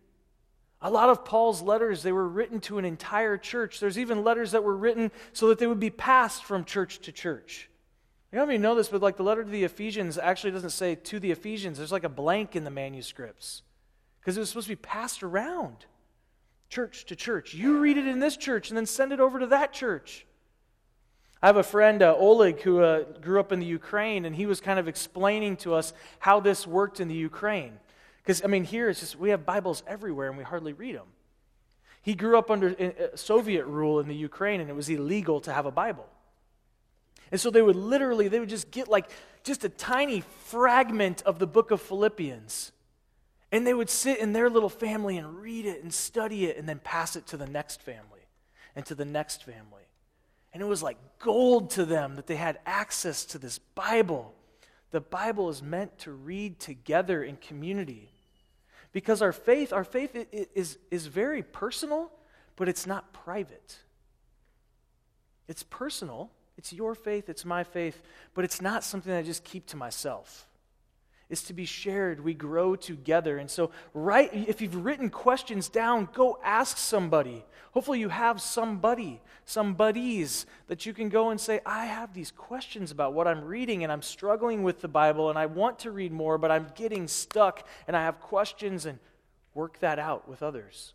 A 0.82 0.90
lot 0.90 1.10
of 1.10 1.26
Paul's 1.26 1.62
letters, 1.62 2.04
they 2.04 2.12
were 2.12 2.28
written 2.28 2.60
to 2.62 2.78
an 2.78 2.86
entire 2.86 3.38
church. 3.38 3.80
There's 3.80 3.98
even 3.98 4.24
letters 4.24 4.52
that 4.52 4.64
were 4.64 4.78
written 4.78 5.12
so 5.34 5.48
that 5.50 5.60
they 5.60 5.68
would 5.68 5.80
be 5.80 5.90
passed 5.90 6.44
from 6.44 6.64
church 6.64 7.00
to 7.00 7.12
church. 7.12 7.70
You 8.32 8.38
don't 8.38 8.50
even 8.50 8.62
know 8.62 8.76
this, 8.76 8.90
but 8.90 9.02
like 9.02 9.18
the 9.18 9.24
letter 9.24 9.44
to 9.44 9.50
the 9.50 9.64
Ephesians 9.64 10.18
actually 10.18 10.52
doesn't 10.52 10.70
say 10.70 10.96
to 10.96 11.20
the 11.20 11.32
Ephesians. 11.32 11.78
There's 11.78 11.92
like 11.92 12.04
a 12.04 12.10
blank 12.10 12.56
in 12.56 12.64
the 12.64 12.70
manuscripts 12.70 13.64
because 14.20 14.38
it 14.38 14.40
was 14.40 14.50
supposed 14.50 14.68
to 14.68 14.74
be 14.74 14.82
passed 14.82 15.24
around 15.24 15.86
church 16.70 17.06
to 17.06 17.16
church. 17.16 17.54
You 17.54 17.80
read 17.80 17.98
it 17.98 18.06
in 18.06 18.20
this 18.20 18.38
church 18.38 18.70
and 18.70 18.78
then 18.78 18.86
send 18.86 19.12
it 19.12 19.20
over 19.20 19.40
to 19.40 19.48
that 19.48 19.74
church. 19.74 20.27
I 21.42 21.48
have 21.48 21.58
a 21.58 21.64
friend, 21.64 22.02
uh, 22.02 22.16
Oleg, 22.18 22.62
who 22.62 22.82
uh, 22.82 23.04
grew 23.22 23.40
up 23.40 23.52
in 23.52 23.60
the 23.60 23.66
Ukraine, 23.66 24.26
and 24.26 24.36
he 24.36 24.46
was 24.46 24.60
kind 24.60 24.80
of 24.80 24.88
explaining 24.88 25.58
to 25.58 25.76
us 25.76 25.94
how 26.20 26.40
this 26.40 26.66
worked 26.66 27.00
in 27.00 27.08
the 27.08 27.16
Ukraine. 27.16 27.80
Because, 28.24 28.44
I 28.44 28.48
mean, 28.48 28.64
here 28.64 28.90
it's 28.90 29.00
just 29.00 29.18
we 29.18 29.30
have 29.30 29.46
Bibles 29.46 29.84
everywhere 29.88 30.30
and 30.30 30.38
we 30.38 30.44
hardly 30.44 30.74
read 30.74 30.96
them. 30.96 31.08
He 32.02 32.16
grew 32.16 32.38
up 32.38 32.50
under 32.50 32.70
uh, 32.70 33.16
Soviet 33.16 33.66
rule 33.66 34.00
in 34.00 34.08
the 34.08 34.16
Ukraine, 34.16 34.62
and 34.62 34.70
it 34.70 34.76
was 34.76 34.90
illegal 34.90 35.40
to 35.42 35.54
have 35.54 35.66
a 35.66 35.72
Bible. 35.72 36.08
And 37.32 37.40
so 37.40 37.50
they 37.50 37.62
would 37.62 37.76
literally, 37.76 38.28
they 38.28 38.40
would 38.40 38.50
just 38.50 38.72
get 38.72 38.88
like 38.88 39.10
just 39.44 39.64
a 39.64 39.70
tiny 39.70 40.22
fragment 40.46 41.22
of 41.24 41.40
the 41.40 41.48
book 41.48 41.72
of 41.72 41.82
Philippians. 41.82 42.72
And 43.52 43.66
they 43.66 43.74
would 43.74 43.90
sit 43.90 44.20
in 44.20 44.34
their 44.34 44.50
little 44.50 44.70
family 44.70 45.18
and 45.18 45.40
read 45.40 45.66
it 45.66 45.84
and 45.84 45.94
study 45.94 46.46
it 46.46 46.58
and 46.58 46.68
then 46.68 46.80
pass 46.80 47.16
it 47.16 47.28
to 47.28 47.38
the 47.38 47.48
next 47.48 47.82
family 47.82 48.28
and 48.76 48.86
to 48.88 48.96
the 48.96 49.06
next 49.06 49.44
family. 49.44 49.84
And 50.58 50.64
it 50.64 50.68
was 50.68 50.82
like 50.82 50.98
gold 51.20 51.70
to 51.72 51.86
them 51.86 52.16
that 52.16 52.26
they 52.26 52.36
had 52.36 52.58
access 52.66 53.26
to 53.26 53.38
this 53.38 53.60
Bible. 53.60 54.34
The 54.90 55.00
Bible 55.00 55.50
is 55.50 55.62
meant 55.62 56.00
to 56.00 56.12
read 56.12 56.60
together 56.60 57.24
in 57.24 57.36
community. 57.36 58.10
Because 58.92 59.22
our 59.22 59.32
faith, 59.32 59.72
our 59.72 59.84
faith 59.84 60.16
is, 60.32 60.80
is 60.90 61.06
very 61.06 61.44
personal, 61.44 62.10
but 62.56 62.68
it's 62.68 62.88
not 62.88 63.14
private. 63.14 63.78
It's 65.48 65.62
personal. 65.62 66.32
It's 66.58 66.74
your 66.74 66.96
faith, 66.96 67.30
it's 67.30 67.46
my 67.46 67.64
faith, 67.64 68.02
but 68.34 68.44
it's 68.44 68.60
not 68.60 68.84
something 68.84 69.14
I 69.14 69.22
just 69.22 69.44
keep 69.44 69.68
to 69.68 69.78
myself 69.78 70.48
is 71.30 71.44
to 71.44 71.54
be 71.54 71.66
shared. 71.66 72.24
We 72.24 72.34
grow 72.34 72.76
together. 72.76 73.38
And 73.38 73.50
so, 73.50 73.72
right, 73.94 74.30
if 74.34 74.62
you've 74.62 74.86
written 74.86 75.10
questions 75.10 75.70
down, 75.70 76.10
go 76.14 76.40
ask 76.44 76.78
somebody. 76.78 77.44
Hopefully, 77.72 78.00
you 78.00 78.10
have 78.10 78.42
somebody, 78.42 79.22
some 79.46 79.74
buddies 79.74 80.46
that 80.68 80.86
you 80.86 80.94
can 80.94 81.10
go 81.10 81.30
and 81.30 81.40
say, 81.40 81.60
I 81.66 81.86
have 81.86 82.14
these 82.14 82.32
questions 82.32 82.92
about 82.92 83.14
what 83.14 83.28
I'm 83.28 83.44
reading, 83.44 83.84
and 83.84 83.92
I'm 83.92 84.02
struggling 84.02 84.64
with 84.64 84.82
the 84.82 84.88
Bible, 84.88 85.30
and 85.30 85.38
I 85.38 85.46
want 85.46 85.80
to 85.80 85.92
read 85.92 86.12
more, 86.12 86.38
but 86.38 86.50
I'm 86.50 86.68
getting 86.76 87.08
stuck, 87.08 87.68
and 87.88 87.96
I 87.96 88.02
have 88.04 88.20
questions, 88.20 88.86
and 88.86 88.98
work 89.54 89.80
that 89.80 90.00
out 90.00 90.30
with 90.30 90.42
others. 90.42 90.94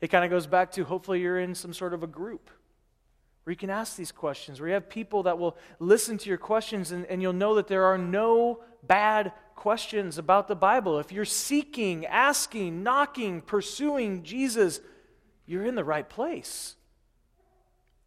It 0.00 0.08
kind 0.08 0.24
of 0.24 0.30
goes 0.30 0.46
back 0.46 0.72
to 0.72 0.84
hopefully 0.84 1.20
you're 1.20 1.38
in 1.38 1.54
some 1.54 1.72
sort 1.72 1.94
of 1.94 2.02
a 2.02 2.08
group 2.08 2.50
where 3.44 3.52
you 3.52 3.56
can 3.56 3.70
ask 3.70 3.96
these 3.96 4.12
questions, 4.12 4.60
where 4.60 4.68
you 4.68 4.74
have 4.74 4.88
people 4.88 5.24
that 5.24 5.38
will 5.38 5.56
listen 5.78 6.16
to 6.18 6.28
your 6.28 6.38
questions, 6.38 6.92
and, 6.92 7.06
and 7.06 7.20
you'll 7.20 7.32
know 7.32 7.54
that 7.56 7.68
there 7.68 7.84
are 7.84 7.98
no 7.98 8.60
bad 8.82 9.32
questions 9.54 10.18
about 10.18 10.48
the 10.48 10.56
Bible. 10.56 10.98
If 10.98 11.12
you're 11.12 11.24
seeking, 11.24 12.06
asking, 12.06 12.82
knocking, 12.82 13.40
pursuing 13.40 14.22
Jesus, 14.22 14.80
you're 15.46 15.64
in 15.64 15.74
the 15.74 15.84
right 15.84 16.08
place. 16.08 16.76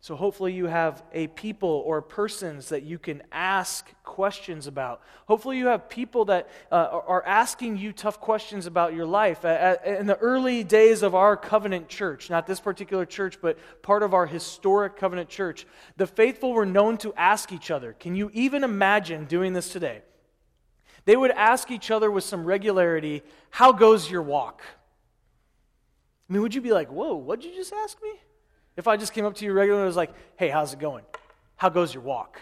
So 0.06 0.16
hopefully 0.16 0.54
you 0.54 0.68
have 0.68 1.02
a 1.14 1.26
people 1.26 1.82
or 1.84 2.00
persons 2.00 2.70
that 2.70 2.84
you 2.84 3.00
can 3.00 3.24
ask 3.32 3.92
questions 4.04 4.68
about. 4.68 5.02
Hopefully 5.26 5.58
you 5.58 5.66
have 5.66 5.90
people 5.90 6.26
that 6.26 6.48
uh, 6.72 7.00
are 7.08 7.26
asking 7.26 7.78
you 7.80 7.92
tough 7.92 8.20
questions 8.20 8.68
about 8.68 8.94
your 8.94 9.08
life. 9.08 9.44
In 9.44 10.06
the 10.06 10.18
early 10.22 10.64
days 10.64 11.02
of 11.02 11.16
our 11.16 11.36
covenant 11.36 11.88
church, 11.88 12.30
not 12.30 12.46
this 12.46 12.60
particular 12.60 13.04
church, 13.04 13.42
but 13.42 13.58
part 13.82 14.04
of 14.04 14.14
our 14.14 14.28
historic 14.28 14.96
covenant 14.96 15.28
church, 15.28 15.66
the 15.98 16.06
faithful 16.06 16.54
were 16.54 16.68
known 16.68 17.00
to 17.00 17.12
ask 17.16 17.52
each 17.52 17.72
other. 17.72 17.94
Can 17.94 18.16
you 18.16 18.30
even 18.32 18.64
imagine 18.64 19.26
doing 19.26 19.54
this 19.54 19.70
today? 19.70 20.04
They 21.06 21.16
would 21.16 21.32
ask 21.32 21.72
each 21.72 21.92
other 21.92 22.12
with 22.12 22.24
some 22.24 22.46
regularity, 22.46 23.24
How 23.52 23.72
goes 23.72 24.10
your 24.10 24.22
walk? 24.22 24.62
I 26.28 26.34
mean, 26.34 26.42
would 26.42 26.56
you 26.56 26.62
be 26.62 26.72
like, 26.72 26.92
Whoa, 26.92 27.16
what'd 27.16 27.46
you 27.46 27.56
just 27.56 27.74
ask 27.74 28.02
me? 28.02 28.12
If 28.78 28.88
I 28.88 28.98
just 28.98 29.14
came 29.14 29.26
up 29.26 29.36
to 29.36 29.46
you 29.46 29.54
regularly 29.54 29.84
and 29.84 29.88
was 29.88 29.96
like, 29.96 30.12
hey, 30.36 30.50
how's 30.50 30.74
it 30.74 30.80
going? 30.80 31.06
How 31.56 31.70
goes 31.70 31.94
your 31.94 32.04
walk? 32.04 32.42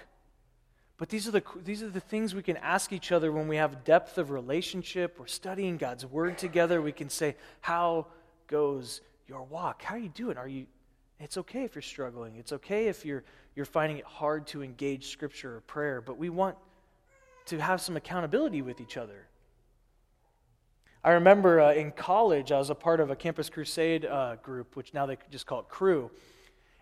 But 0.98 1.10
these 1.10 1.28
are, 1.28 1.32
the, 1.32 1.44
these 1.64 1.84
are 1.84 1.90
the 1.90 2.00
things 2.00 2.34
we 2.34 2.42
can 2.42 2.58
ask 2.58 2.92
each 2.92 3.12
other 3.12 3.32
when 3.32 3.48
we 3.48 3.58
have 3.58 3.84
depth 3.84 4.18
of 4.18 4.32
relationship. 4.32 5.20
We're 5.20 5.28
studying 5.28 5.78
God's 5.78 6.06
word 6.06 6.38
together. 6.38 6.82
We 6.82 6.92
can 6.92 7.10
say, 7.10 7.36
How 7.62 8.08
goes 8.48 9.02
your 9.28 9.44
walk? 9.44 9.84
How 9.84 9.96
are 9.96 10.00
you 10.00 10.10
doing? 10.10 10.38
Are 10.38 10.48
you 10.48 10.66
it's 11.20 11.38
okay 11.38 11.64
if 11.64 11.74
you're 11.74 11.82
struggling. 11.82 12.36
It's 12.36 12.52
okay 12.52 12.88
if 12.88 13.06
you're 13.06 13.24
you're 13.56 13.66
finding 13.66 14.00
it 14.00 14.06
hard 14.06 14.48
to 14.48 14.64
engage 14.64 15.10
scripture 15.10 15.58
or 15.58 15.62
prayer, 15.62 16.02
but 16.02 16.18
we 16.18 16.30
want 16.30 16.58
to 17.48 17.60
have 17.60 17.82
some 17.82 17.98
accountability 17.98 18.62
with 18.62 18.82
each 18.82 18.98
other. 18.98 19.28
I 21.04 21.12
remember 21.12 21.60
uh, 21.60 21.74
in 21.74 21.92
college, 21.92 22.52
I 22.52 22.58
was 22.58 22.70
a 22.70 22.76
part 22.76 23.00
of 23.02 23.10
a 23.12 23.16
Campus 23.16 23.50
Crusade 23.50 24.06
uh, 24.06 24.38
group, 24.38 24.76
which 24.76 24.94
now 24.94 25.06
they 25.06 25.18
just 25.30 25.46
call 25.46 25.60
it 25.60 25.68
Cru. 25.68 26.10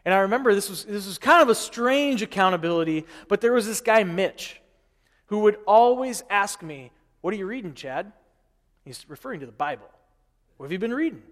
And 0.06 0.14
I 0.14 0.20
remember 0.20 0.54
this 0.54 0.70
was, 0.70 0.86
this 0.86 1.08
was 1.08 1.18
kind 1.18 1.42
of 1.42 1.50
a 1.50 1.56
strange 1.56 2.22
accountability, 2.22 3.06
but 3.28 3.42
there 3.42 3.54
was 3.54 3.66
this 3.66 3.82
guy, 3.82 4.04
Mitch, 4.04 4.62
who 5.28 5.40
would 5.40 5.58
always 5.66 6.24
ask 6.30 6.62
me, 6.62 6.92
What 7.22 7.34
are 7.34 7.38
you 7.38 7.48
reading, 7.48 7.74
Chad? 7.74 8.12
He's 8.86 9.06
referring 9.08 9.40
to 9.40 9.46
the 9.46 9.52
Bible. 9.52 9.90
What 10.58 10.66
have 10.66 10.72
you 10.72 10.80
been 10.80 10.94
reading? 10.94 11.24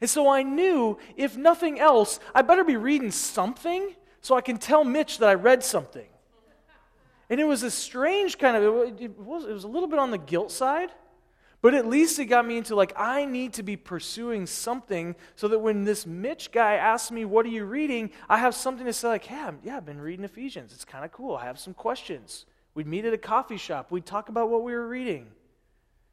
And 0.00 0.08
so 0.08 0.28
I 0.28 0.42
knew, 0.42 0.98
if 1.16 1.36
nothing 1.36 1.80
else, 1.80 2.20
I 2.34 2.42
better 2.42 2.64
be 2.64 2.76
reading 2.76 3.10
something 3.10 3.94
so 4.20 4.36
I 4.36 4.42
can 4.42 4.58
tell 4.58 4.84
Mitch 4.84 5.18
that 5.18 5.28
I 5.28 5.34
read 5.34 5.64
something. 5.64 6.06
And 7.30 7.40
it 7.40 7.44
was 7.44 7.62
a 7.62 7.70
strange 7.70 8.36
kind 8.36 8.56
of, 8.56 8.62
it 9.00 9.18
was, 9.18 9.44
it 9.44 9.52
was 9.52 9.64
a 9.64 9.68
little 9.68 9.88
bit 9.88 9.98
on 9.98 10.10
the 10.10 10.18
guilt 10.18 10.50
side 10.52 10.90
but 11.62 11.74
at 11.74 11.86
least 11.86 12.18
it 12.18 12.26
got 12.26 12.46
me 12.46 12.56
into 12.56 12.74
like, 12.74 12.92
I 12.96 13.26
need 13.26 13.54
to 13.54 13.62
be 13.62 13.76
pursuing 13.76 14.46
something 14.46 15.14
so 15.36 15.48
that 15.48 15.58
when 15.58 15.84
this 15.84 16.06
Mitch 16.06 16.52
guy 16.52 16.74
asks 16.74 17.10
me, 17.10 17.24
What 17.24 17.44
are 17.44 17.50
you 17.50 17.64
reading? 17.64 18.10
I 18.28 18.38
have 18.38 18.54
something 18.54 18.86
to 18.86 18.92
say, 18.92 19.08
like, 19.08 19.28
Yeah, 19.28 19.52
yeah 19.62 19.76
I've 19.76 19.84
been 19.84 20.00
reading 20.00 20.24
Ephesians. 20.24 20.72
It's 20.72 20.86
kind 20.86 21.04
of 21.04 21.12
cool. 21.12 21.36
I 21.36 21.44
have 21.44 21.58
some 21.58 21.74
questions. 21.74 22.46
We'd 22.74 22.86
meet 22.86 23.04
at 23.04 23.12
a 23.12 23.18
coffee 23.18 23.58
shop, 23.58 23.90
we'd 23.90 24.06
talk 24.06 24.28
about 24.28 24.48
what 24.48 24.62
we 24.62 24.72
were 24.72 24.86
reading. 24.86 25.26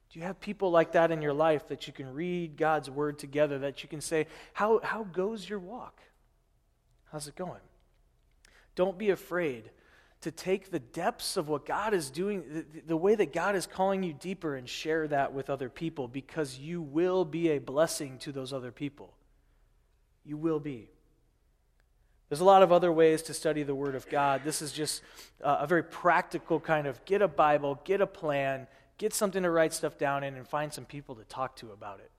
Do 0.10 0.20
you 0.20 0.26
have 0.26 0.40
people 0.40 0.72
like 0.72 0.94
that 0.94 1.12
in 1.12 1.22
your 1.22 1.34
life 1.34 1.68
that 1.68 1.86
you 1.86 1.94
can 1.94 2.14
read 2.14 2.58
God's 2.58 2.90
word 2.90 3.20
together, 3.20 3.60
that 3.60 3.84
you 3.84 3.90
can 3.90 4.02
say, 4.02 4.28
How, 4.52 4.82
how 4.84 5.06
goes 5.06 5.48
your 5.48 5.60
walk? 5.60 6.02
How's 7.12 7.30
it 7.30 7.36
going? 7.36 7.62
Don't 8.76 8.98
be 8.98 9.12
afraid 9.12 9.72
to 10.28 10.32
take 10.32 10.72
the 10.72 10.80
depths 10.80 11.38
of 11.38 11.48
what 11.48 11.66
God 11.66 11.94
is 11.94 12.10
doing, 12.10 12.44
the, 12.52 12.66
the, 12.88 12.98
way 12.98 13.16
that 13.16 13.32
God 13.32 13.56
is 13.56 13.66
calling 13.66 14.04
you 14.04 14.12
deeper, 14.12 14.58
and 14.58 14.68
share 14.68 15.08
that 15.08 15.32
with 15.32 15.50
other 15.50 15.70
people 15.70 16.10
because 16.10 16.60
you 16.60 16.82
will 16.82 17.24
be 17.24 17.52
a 17.52 17.60
blessing 17.60 18.18
to 18.20 18.34
those 18.34 18.52
other 18.52 18.74
people. 18.74 19.14
You 20.26 20.36
will 20.36 20.60
be. 20.60 20.90
There's 22.28 22.42
a 22.42 22.46
lot 22.46 22.62
of 22.62 22.74
other 22.74 22.92
ways 22.92 23.22
to 23.24 23.34
study 23.34 23.64
the 23.64 23.74
Word 23.74 23.96
of 23.96 24.10
God. 24.10 24.42
This 24.44 24.62
is 24.62 24.74
just 24.74 25.02
uh, 25.42 25.60
a 25.62 25.68
very 25.68 25.84
practical 25.84 26.60
kind 26.60 26.88
of 26.88 27.04
get 27.06 27.22
a 27.22 27.28
Bible, 27.30 27.80
get 27.86 28.02
a 28.02 28.08
plan, 28.08 28.68
get 28.98 29.14
something 29.14 29.44
to 29.44 29.50
write 29.50 29.74
stuff 29.74 29.98
down 29.98 30.26
in, 30.26 30.36
and 30.36 30.46
find 30.46 30.74
some 30.74 30.84
people 30.84 31.16
to 31.16 31.24
talk 31.24 31.56
to 31.56 31.72
about 31.72 32.02
it. 32.02 32.12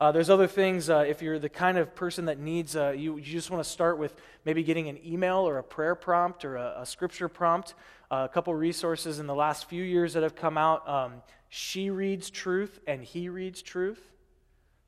Uh, 0.00 0.10
there's 0.10 0.30
other 0.30 0.46
things, 0.46 0.88
uh, 0.88 1.04
if 1.06 1.20
you're 1.20 1.38
the 1.38 1.48
kind 1.48 1.76
of 1.76 1.94
person 1.94 2.24
that 2.24 2.38
needs, 2.38 2.74
uh, 2.74 2.88
you, 2.88 3.18
you 3.18 3.22
just 3.22 3.50
want 3.50 3.62
to 3.62 3.68
start 3.68 3.98
with 3.98 4.14
maybe 4.46 4.62
getting 4.62 4.88
an 4.88 4.98
email 5.04 5.46
or 5.46 5.58
a 5.58 5.62
prayer 5.62 5.94
prompt 5.94 6.42
or 6.42 6.56
a, 6.56 6.76
a 6.78 6.86
scripture 6.86 7.28
prompt. 7.28 7.74
Uh, 8.10 8.26
a 8.28 8.32
couple 8.32 8.54
resources 8.54 9.18
in 9.18 9.26
the 9.26 9.34
last 9.34 9.68
few 9.68 9.84
years 9.84 10.14
that 10.14 10.22
have 10.22 10.34
come 10.34 10.56
out 10.56 10.88
um, 10.88 11.22
She 11.50 11.90
Reads 11.90 12.30
Truth 12.30 12.80
and 12.86 13.04
He 13.04 13.28
Reads 13.28 13.60
Truth. 13.60 14.00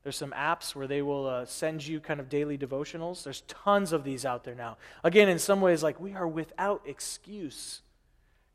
There's 0.01 0.17
some 0.17 0.31
apps 0.31 0.73
where 0.73 0.87
they 0.87 1.03
will 1.03 1.27
uh, 1.27 1.45
send 1.45 1.85
you 1.85 1.99
kind 1.99 2.19
of 2.19 2.27
daily 2.27 2.57
devotionals. 2.57 3.23
There's 3.23 3.41
tons 3.41 3.93
of 3.93 4.03
these 4.03 4.25
out 4.25 4.43
there 4.43 4.55
now. 4.55 4.77
Again, 5.03 5.29
in 5.29 5.37
some 5.37 5.61
ways, 5.61 5.83
like 5.83 6.01
we 6.01 6.15
are 6.15 6.27
without 6.27 6.81
excuse 6.87 7.83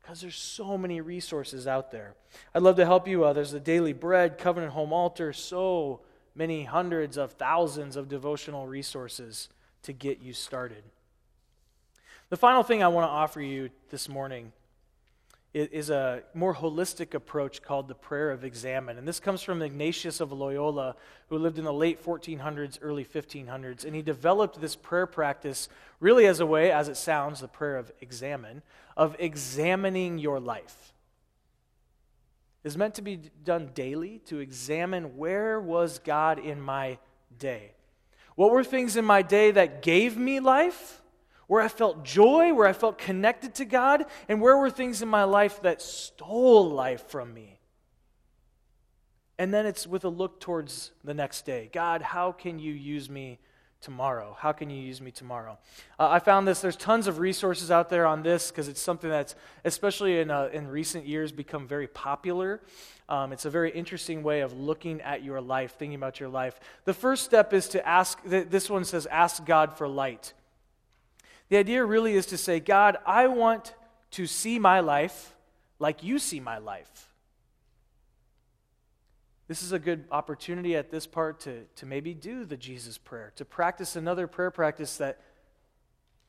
because 0.01 0.19
there's 0.19 0.35
so 0.35 0.77
many 0.77 0.99
resources 0.99 1.67
out 1.67 1.89
there. 1.89 2.15
I'd 2.53 2.63
love 2.63 2.75
to 2.75 2.85
help 2.85 3.07
you. 3.07 3.23
Uh, 3.23 3.31
there's 3.31 3.51
the 3.51 3.59
Daily 3.61 3.93
Bread, 3.93 4.37
Covenant 4.37 4.73
Home 4.73 4.91
Altar, 4.91 5.31
so 5.31 6.01
many 6.35 6.63
hundreds 6.63 7.17
of 7.17 7.33
thousands 7.33 7.95
of 7.95 8.07
devotional 8.07 8.67
resources 8.67 9.49
to 9.83 9.93
get 9.93 10.19
you 10.19 10.33
started. 10.33 10.83
The 12.29 12.37
final 12.37 12.63
thing 12.63 12.83
I 12.83 12.87
want 12.87 13.05
to 13.05 13.11
offer 13.11 13.41
you 13.41 13.69
this 13.89 14.07
morning 14.07 14.51
is 15.51 15.89
a 15.89 16.21
more 16.35 16.53
holistic 16.53 17.15
approach 17.15 17.63
called 17.63 17.87
the 17.87 17.95
prayer 17.95 18.29
of 18.29 18.43
examine. 18.43 18.99
And 18.99 19.07
this 19.07 19.19
comes 19.19 19.41
from 19.41 19.63
Ignatius 19.63 20.19
of 20.19 20.31
Loyola, 20.31 20.95
who 21.29 21.39
lived 21.39 21.57
in 21.57 21.63
the 21.63 21.73
late 21.73 22.03
1400s, 22.03 22.77
early 22.83 23.03
1500s. 23.03 23.83
And 23.83 23.95
he 23.95 24.03
developed 24.03 24.61
this 24.61 24.75
prayer 24.75 25.07
practice 25.07 25.67
really 25.99 26.27
as 26.27 26.39
a 26.39 26.45
way, 26.45 26.71
as 26.71 26.87
it 26.87 26.97
sounds, 26.97 27.39
the 27.39 27.47
prayer 27.47 27.77
of 27.77 27.91
examine, 27.99 28.61
of 28.95 29.15
examining 29.17 30.19
your 30.19 30.39
life 30.39 30.93
is 32.63 32.77
meant 32.77 32.95
to 32.95 33.01
be 33.01 33.17
done 33.43 33.71
daily 33.73 34.19
to 34.25 34.39
examine 34.39 35.17
where 35.17 35.59
was 35.59 35.99
God 35.99 36.39
in 36.39 36.61
my 36.61 36.97
day? 37.37 37.71
What 38.35 38.51
were 38.51 38.63
things 38.63 38.95
in 38.95 39.05
my 39.05 39.21
day 39.21 39.51
that 39.51 39.81
gave 39.81 40.17
me 40.17 40.39
life? 40.39 41.01
Where 41.47 41.61
I 41.61 41.67
felt 41.67 42.03
joy, 42.03 42.53
where 42.53 42.67
I 42.67 42.73
felt 42.73 42.97
connected 42.97 43.55
to 43.55 43.65
God, 43.65 44.05
and 44.27 44.39
where 44.39 44.57
were 44.57 44.69
things 44.69 45.01
in 45.01 45.09
my 45.09 45.23
life 45.23 45.61
that 45.61 45.81
stole 45.81 46.69
life 46.69 47.07
from 47.07 47.33
me? 47.33 47.59
And 49.39 49.53
then 49.53 49.65
it's 49.65 49.87
with 49.87 50.03
a 50.03 50.09
look 50.09 50.39
towards 50.39 50.91
the 51.03 51.13
next 51.13 51.45
day. 51.45 51.69
God, 51.71 52.01
how 52.01 52.31
can 52.31 52.59
you 52.59 52.73
use 52.73 53.09
me 53.09 53.39
tomorrow? 53.81 54.35
How 54.39 54.51
can 54.51 54.69
you 54.69 54.81
use 54.81 55.01
me 55.01 55.11
tomorrow? 55.11 55.57
Uh, 55.97 56.09
I 56.09 56.19
found 56.19 56.47
this. 56.47 56.61
There's 56.61 56.75
tons 56.75 57.07
of 57.07 57.19
resources 57.19 57.71
out 57.71 57.89
there 57.89 58.05
on 58.05 58.23
this 58.23 58.51
because 58.51 58.67
it's 58.67 58.81
something 58.81 59.09
that's, 59.09 59.35
especially 59.65 60.19
in, 60.19 60.31
uh, 60.31 60.49
in 60.51 60.67
recent 60.67 61.05
years, 61.05 61.31
become 61.31 61.67
very 61.67 61.87
popular. 61.87 62.61
Um, 63.07 63.33
it's 63.33 63.45
a 63.45 63.49
very 63.49 63.71
interesting 63.71 64.21
way 64.21 64.41
of 64.41 64.53
looking 64.53 65.01
at 65.01 65.23
your 65.23 65.41
life, 65.41 65.75
thinking 65.77 65.95
about 65.95 66.19
your 66.19 66.29
life. 66.29 66.59
The 66.85 66.93
first 66.93 67.23
step 67.23 67.53
is 67.53 67.67
to 67.69 67.87
ask, 67.87 68.21
this 68.23 68.69
one 68.69 68.85
says, 68.85 69.05
ask 69.07 69.45
God 69.45 69.77
for 69.77 69.87
light. 69.87 70.33
The 71.49 71.57
idea 71.57 71.83
really 71.83 72.13
is 72.13 72.27
to 72.27 72.37
say, 72.37 72.59
God, 72.59 72.97
I 73.05 73.27
want 73.27 73.73
to 74.11 74.27
see 74.27 74.59
my 74.59 74.81
life 74.81 75.35
like 75.79 76.03
you 76.03 76.19
see 76.19 76.39
my 76.39 76.59
life. 76.59 77.08
This 79.49 79.63
is 79.63 79.71
a 79.71 79.79
good 79.79 80.05
opportunity 80.11 80.75
at 80.75 80.91
this 80.91 81.07
part 81.07 81.39
to, 81.39 81.63
to 81.77 81.87
maybe 81.87 82.13
do 82.13 82.45
the 82.45 82.55
Jesus 82.55 82.99
prayer, 82.99 83.33
to 83.35 83.43
practice 83.43 83.95
another 83.95 84.27
prayer 84.27 84.51
practice 84.51 84.97
that 84.97 85.19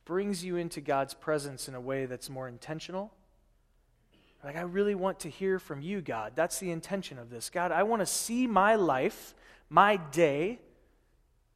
brings 0.05 0.43
you 0.43 0.55
into 0.55 0.81
God's 0.81 1.13
presence 1.13 1.67
in 1.67 1.75
a 1.75 1.79
way 1.79 2.07
that's 2.07 2.31
more 2.31 2.47
intentional. 2.47 3.13
Like, 4.43 4.55
I 4.55 4.61
really 4.61 4.95
want 4.95 5.19
to 5.19 5.29
hear 5.29 5.59
from 5.59 5.83
you, 5.83 6.01
God. 6.01 6.31
That's 6.33 6.57
the 6.57 6.71
intention 6.71 7.19
of 7.19 7.29
this. 7.29 7.51
God, 7.51 7.71
I 7.71 7.83
want 7.83 7.99
to 7.99 8.07
see 8.07 8.47
my 8.47 8.73
life, 8.73 9.35
my 9.69 9.97
day, 9.97 10.59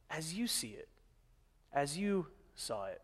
as 0.08 0.34
you 0.34 0.46
see 0.46 0.68
it, 0.68 0.88
as 1.72 1.98
you 1.98 2.28
saw 2.54 2.86
it. 2.86 3.02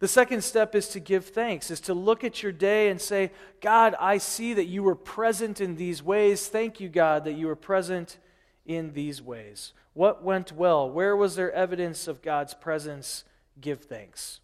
The 0.00 0.08
second 0.08 0.42
step 0.42 0.74
is 0.74 0.88
to 0.88 1.00
give 1.00 1.26
thanks, 1.26 1.70
is 1.70 1.80
to 1.82 1.94
look 1.94 2.24
at 2.24 2.42
your 2.42 2.52
day 2.52 2.88
and 2.88 2.98
say, 2.98 3.30
God, 3.60 3.94
I 4.00 4.16
see 4.16 4.54
that 4.54 4.64
you 4.64 4.82
were 4.82 4.94
present 4.94 5.60
in 5.60 5.76
these 5.76 6.02
ways. 6.02 6.48
Thank 6.48 6.80
you, 6.80 6.88
God, 6.88 7.24
that 7.24 7.34
you 7.34 7.46
were 7.46 7.54
present 7.54 8.16
in 8.64 8.94
these 8.94 9.20
ways. 9.20 9.74
What 9.92 10.24
went 10.24 10.52
well? 10.52 10.90
Where 10.90 11.14
was 11.14 11.36
there 11.36 11.52
evidence 11.52 12.08
of 12.08 12.22
God's 12.22 12.54
presence? 12.54 13.24
Give 13.60 13.78
thanks. 13.78 14.40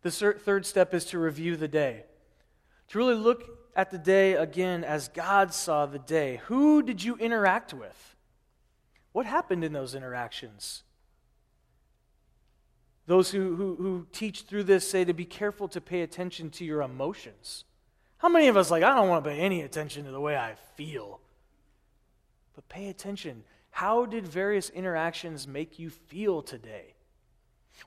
The 0.00 0.10
third 0.10 0.64
step 0.64 0.94
is 0.94 1.04
to 1.06 1.18
review 1.18 1.56
the 1.56 1.68
day. 1.68 2.04
To 2.88 2.98
really 2.98 3.14
look 3.14 3.44
at 3.76 3.90
the 3.90 3.98
day 3.98 4.32
again 4.32 4.84
as 4.84 5.08
God 5.08 5.52
saw 5.52 5.84
the 5.84 5.98
day. 5.98 6.40
Who 6.44 6.82
did 6.82 7.04
you 7.04 7.16
interact 7.16 7.74
with? 7.74 8.16
What 9.12 9.26
happened 9.26 9.64
in 9.64 9.74
those 9.74 9.94
interactions? 9.94 10.82
Those 13.06 13.30
who, 13.30 13.56
who, 13.56 13.76
who 13.76 14.06
teach 14.12 14.42
through 14.42 14.64
this 14.64 14.88
say 14.88 15.04
to 15.04 15.12
be 15.12 15.24
careful 15.24 15.68
to 15.68 15.80
pay 15.80 16.02
attention 16.02 16.50
to 16.50 16.64
your 16.64 16.82
emotions. 16.82 17.64
How 18.18 18.28
many 18.28 18.48
of 18.48 18.56
us, 18.56 18.70
like, 18.70 18.82
I 18.82 18.94
don't 18.94 19.08
want 19.08 19.24
to 19.24 19.30
pay 19.30 19.40
any 19.40 19.62
attention 19.62 20.04
to 20.04 20.10
the 20.10 20.20
way 20.20 20.36
I 20.36 20.54
feel? 20.76 21.20
But 22.54 22.68
pay 22.68 22.88
attention. 22.88 23.44
How 23.70 24.04
did 24.04 24.26
various 24.26 24.68
interactions 24.70 25.48
make 25.48 25.78
you 25.78 25.90
feel 25.90 26.42
today? 26.42 26.94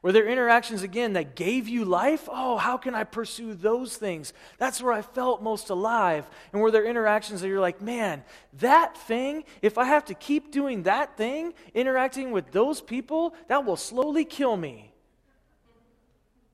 Were 0.01 0.11
there 0.11 0.27
interactions, 0.27 0.81
again, 0.81 1.13
that 1.13 1.35
gave 1.35 1.67
you 1.67 1.85
life? 1.85 2.27
Oh, 2.31 2.57
how 2.57 2.77
can 2.77 2.95
I 2.95 3.03
pursue 3.03 3.53
those 3.53 3.95
things? 3.95 4.33
That's 4.57 4.81
where 4.81 4.91
I 4.91 5.03
felt 5.03 5.43
most 5.43 5.69
alive. 5.69 6.27
And 6.51 6.61
were 6.61 6.71
there 6.71 6.85
interactions 6.85 7.41
that 7.41 7.47
you're 7.47 7.59
like, 7.59 7.79
man, 7.79 8.23
that 8.53 8.97
thing, 8.97 9.43
if 9.61 9.77
I 9.77 9.85
have 9.85 10.05
to 10.05 10.15
keep 10.15 10.51
doing 10.51 10.83
that 10.83 11.15
thing, 11.15 11.53
interacting 11.75 12.31
with 12.31 12.51
those 12.51 12.81
people, 12.81 13.35
that 13.47 13.65
will 13.65 13.77
slowly 13.77 14.25
kill 14.25 14.57
me? 14.57 14.92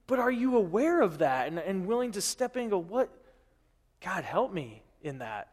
But 0.09 0.17
are 0.17 0.31
you 0.31 0.57
aware 0.57 1.01
of 1.01 1.19
that 1.19 1.49
and, 1.49 1.59
and 1.59 1.85
willing 1.85 2.13
to 2.13 2.21
step 2.21 2.55
in 2.57 2.63
and 2.63 2.71
go, 2.71 2.79
what? 2.79 3.11
God, 4.01 4.23
help 4.23 4.51
me 4.51 4.81
in 5.03 5.19
that. 5.19 5.49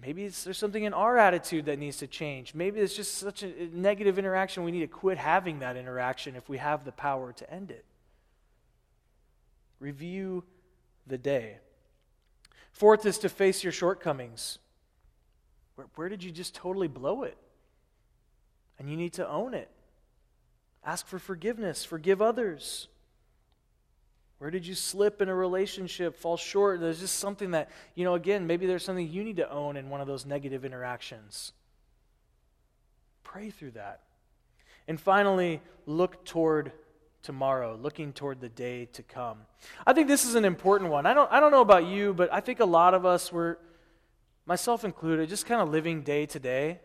Maybe 0.00 0.28
there's 0.28 0.56
something 0.56 0.84
in 0.84 0.94
our 0.94 1.18
attitude 1.18 1.64
that 1.64 1.80
needs 1.80 1.96
to 1.96 2.06
change. 2.06 2.54
Maybe 2.54 2.78
it's 2.78 2.94
just 2.94 3.18
such 3.18 3.42
a 3.42 3.52
negative 3.72 4.20
interaction. 4.20 4.62
We 4.62 4.70
need 4.70 4.82
to 4.82 4.86
quit 4.86 5.18
having 5.18 5.58
that 5.58 5.76
interaction 5.76 6.36
if 6.36 6.48
we 6.48 6.58
have 6.58 6.84
the 6.84 6.92
power 6.92 7.32
to 7.32 7.52
end 7.52 7.72
it. 7.72 7.84
Review 9.80 10.44
the 11.08 11.18
day. 11.18 11.56
Fourth 12.70 13.04
is 13.04 13.18
to 13.18 13.28
face 13.28 13.64
your 13.64 13.72
shortcomings. 13.72 14.60
Where, 15.74 15.88
where 15.96 16.08
did 16.08 16.22
you 16.22 16.30
just 16.30 16.54
totally 16.54 16.86
blow 16.86 17.24
it? 17.24 17.36
And 18.78 18.88
you 18.88 18.96
need 18.96 19.14
to 19.14 19.28
own 19.28 19.54
it. 19.54 19.70
Ask 20.84 21.08
for 21.08 21.18
forgiveness, 21.18 21.84
forgive 21.84 22.22
others. 22.22 22.86
Where 24.38 24.50
did 24.50 24.66
you 24.66 24.74
slip 24.74 25.20
in 25.20 25.28
a 25.28 25.34
relationship, 25.34 26.16
fall 26.16 26.36
short? 26.36 26.80
There's 26.80 27.00
just 27.00 27.18
something 27.18 27.50
that, 27.52 27.70
you 27.94 28.04
know, 28.04 28.14
again, 28.14 28.46
maybe 28.46 28.66
there's 28.66 28.84
something 28.84 29.08
you 29.08 29.24
need 29.24 29.36
to 29.36 29.50
own 29.50 29.76
in 29.76 29.90
one 29.90 30.00
of 30.00 30.06
those 30.06 30.24
negative 30.24 30.64
interactions. 30.64 31.52
Pray 33.24 33.50
through 33.50 33.72
that. 33.72 34.02
And 34.86 35.00
finally, 35.00 35.60
look 35.86 36.24
toward 36.24 36.72
tomorrow, 37.22 37.76
looking 37.82 38.12
toward 38.12 38.40
the 38.40 38.48
day 38.48 38.86
to 38.92 39.02
come. 39.02 39.38
I 39.86 39.92
think 39.92 40.06
this 40.06 40.24
is 40.24 40.36
an 40.36 40.44
important 40.44 40.90
one. 40.90 41.04
I 41.04 41.14
don't, 41.14 41.30
I 41.32 41.40
don't 41.40 41.50
know 41.50 41.60
about 41.60 41.86
you, 41.86 42.14
but 42.14 42.32
I 42.32 42.40
think 42.40 42.60
a 42.60 42.64
lot 42.64 42.94
of 42.94 43.04
us 43.04 43.32
were, 43.32 43.58
myself 44.46 44.84
included, 44.84 45.28
just 45.28 45.46
kind 45.46 45.60
of 45.60 45.68
living 45.68 46.02
day 46.02 46.26
to 46.26 46.38
day. 46.38 46.80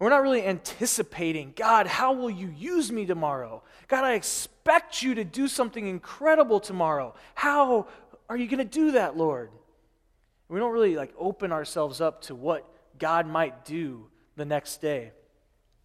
We're 0.00 0.08
not 0.08 0.22
really 0.22 0.46
anticipating, 0.46 1.52
God, 1.54 1.86
how 1.86 2.14
will 2.14 2.30
you 2.30 2.48
use 2.48 2.90
me 2.90 3.04
tomorrow? 3.04 3.62
God, 3.86 4.04
I 4.04 4.14
expect 4.14 5.02
you 5.02 5.14
to 5.16 5.24
do 5.24 5.46
something 5.46 5.86
incredible 5.86 6.58
tomorrow. 6.58 7.14
How 7.34 7.86
are 8.26 8.36
you 8.36 8.48
going 8.48 8.58
to 8.58 8.64
do 8.64 8.92
that, 8.92 9.18
Lord? 9.18 9.50
We 10.48 10.58
don't 10.58 10.72
really 10.72 10.96
like 10.96 11.12
open 11.18 11.52
ourselves 11.52 12.00
up 12.00 12.22
to 12.22 12.34
what 12.34 12.66
God 12.98 13.26
might 13.26 13.66
do 13.66 14.06
the 14.36 14.46
next 14.46 14.80
day. 14.80 15.12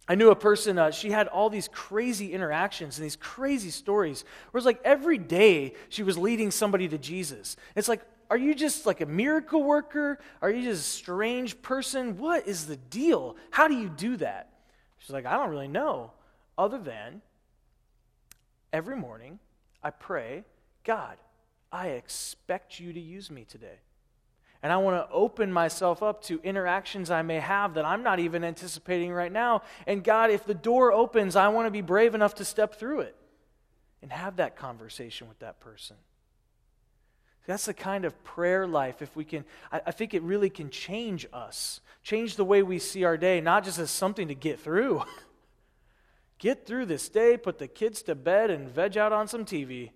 I 0.08 0.14
knew 0.14 0.30
a 0.30 0.36
person, 0.36 0.78
uh, 0.78 0.92
she 0.92 1.10
had 1.10 1.28
all 1.28 1.50
these 1.50 1.68
crazy 1.68 2.32
interactions 2.32 2.96
and 2.96 3.04
these 3.04 3.16
crazy 3.16 3.70
stories. 3.70 4.24
Where 4.50 4.58
it's 4.58 4.66
like 4.66 4.80
every 4.82 5.18
day 5.18 5.74
she 5.90 6.02
was 6.02 6.16
leading 6.16 6.50
somebody 6.50 6.88
to 6.88 6.96
Jesus. 6.96 7.56
It's 7.74 7.88
like 7.88 8.00
are 8.30 8.36
you 8.36 8.54
just 8.54 8.86
like 8.86 9.00
a 9.00 9.06
miracle 9.06 9.62
worker? 9.62 10.18
Are 10.42 10.50
you 10.50 10.62
just 10.62 10.80
a 10.80 10.98
strange 10.98 11.60
person? 11.62 12.18
What 12.18 12.46
is 12.46 12.66
the 12.66 12.76
deal? 12.76 13.36
How 13.50 13.68
do 13.68 13.74
you 13.74 13.88
do 13.88 14.16
that? 14.18 14.52
She's 14.98 15.10
like, 15.10 15.26
I 15.26 15.34
don't 15.34 15.50
really 15.50 15.68
know, 15.68 16.12
other 16.58 16.78
than 16.78 17.22
every 18.72 18.96
morning 18.96 19.38
I 19.82 19.90
pray, 19.90 20.44
God, 20.84 21.16
I 21.70 21.88
expect 21.88 22.80
you 22.80 22.92
to 22.92 23.00
use 23.00 23.30
me 23.30 23.44
today. 23.44 23.80
And 24.62 24.72
I 24.72 24.78
want 24.78 24.96
to 24.96 25.14
open 25.14 25.52
myself 25.52 26.02
up 26.02 26.22
to 26.24 26.40
interactions 26.42 27.10
I 27.10 27.22
may 27.22 27.38
have 27.38 27.74
that 27.74 27.84
I'm 27.84 28.02
not 28.02 28.18
even 28.18 28.42
anticipating 28.42 29.12
right 29.12 29.30
now. 29.30 29.62
And 29.86 30.02
God, 30.02 30.30
if 30.30 30.44
the 30.44 30.54
door 30.54 30.92
opens, 30.92 31.36
I 31.36 31.48
want 31.48 31.66
to 31.66 31.70
be 31.70 31.82
brave 31.82 32.14
enough 32.14 32.34
to 32.36 32.44
step 32.44 32.74
through 32.74 33.00
it 33.00 33.14
and 34.02 34.10
have 34.10 34.36
that 34.36 34.56
conversation 34.56 35.28
with 35.28 35.38
that 35.40 35.60
person. 35.60 35.96
That's 37.46 37.66
the 37.66 37.74
kind 37.74 38.04
of 38.04 38.24
prayer 38.24 38.66
life, 38.66 39.02
if 39.02 39.14
we 39.14 39.24
can, 39.24 39.44
I, 39.70 39.80
I, 39.86 39.90
think 39.92 40.14
it 40.14 40.22
really 40.22 40.50
can 40.50 40.68
change 40.68 41.26
us, 41.32 41.80
change 42.02 42.34
the 42.34 42.44
way 42.44 42.62
we 42.62 42.80
see 42.80 43.04
our 43.04 43.16
day, 43.16 43.40
not 43.40 43.64
just 43.64 43.78
as 43.78 43.90
something 43.90 44.26
to 44.28 44.34
get 44.34 44.58
through. 44.58 45.04
get 46.38 46.66
through 46.66 46.86
this 46.86 47.08
day, 47.08 47.36
put 47.36 47.58
the 47.58 47.68
kids 47.68 48.02
to 48.02 48.16
bed, 48.16 48.50
and 48.50 48.68
veg 48.68 48.98
out 48.98 49.12
on 49.12 49.28
some 49.28 49.44
TV. 49.44 49.90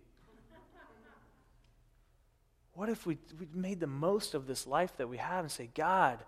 What 2.72 2.88
if 2.88 3.04
we, 3.04 3.18
we 3.38 3.48
made 3.52 3.80
the 3.80 3.88
most 3.88 4.34
of 4.34 4.46
this 4.46 4.66
life 4.66 4.96
that 4.96 5.08
we 5.08 5.18
have 5.18 5.44
and 5.44 5.50
say, 5.50 5.68
God, 5.74 6.20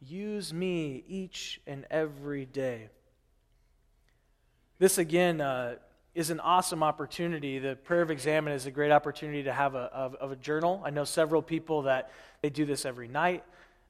use 0.00 0.52
me 0.52 1.04
each 1.06 1.60
and 1.68 1.86
every 1.88 2.46
day? 2.46 2.88
This, 4.78 4.98
again, 4.98 5.40
uh, 5.40 5.76
is 6.14 6.30
an 6.30 6.40
awesome 6.40 6.82
opportunity. 6.82 7.58
The 7.58 7.76
prayer 7.76 8.02
of 8.02 8.10
examine 8.10 8.52
is 8.52 8.66
a 8.66 8.70
great 8.70 8.92
opportunity 8.92 9.42
to 9.44 9.52
have 9.52 9.74
a, 9.74 9.90
of, 9.92 10.14
of 10.16 10.32
a 10.32 10.36
journal. 10.36 10.80
I 10.84 10.90
know 10.90 11.04
several 11.04 11.42
people 11.42 11.82
that 11.82 12.10
they 12.40 12.50
do 12.50 12.64
this 12.64 12.84
every 12.84 13.08
night. 13.08 13.44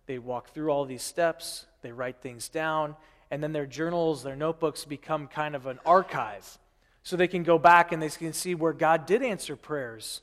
They 0.07 0.19
walk 0.19 0.51
through 0.51 0.71
all 0.71 0.85
these 0.85 1.03
steps, 1.03 1.67
they 1.83 1.93
write 1.93 2.21
things 2.21 2.49
down, 2.49 2.97
and 3.31 3.43
then 3.43 3.53
their 3.53 3.67
journals, 3.67 4.23
their 4.23 4.37
notebooks 4.37 4.85
become 4.85 5.27
kind 5.29 5.55
of 5.55 5.67
an 5.67 5.79
archive. 5.85 6.59
So 7.03 7.17
they 7.17 7.29
can 7.29 7.43
go 7.43 7.59
back 7.59 7.93
and 7.93 8.03
they 8.03 8.09
can 8.09 8.33
see 8.33 8.55
where 8.55 8.73
God 8.73 9.07
did 9.07 9.23
answer 9.23 9.57
prayers 9.57 10.23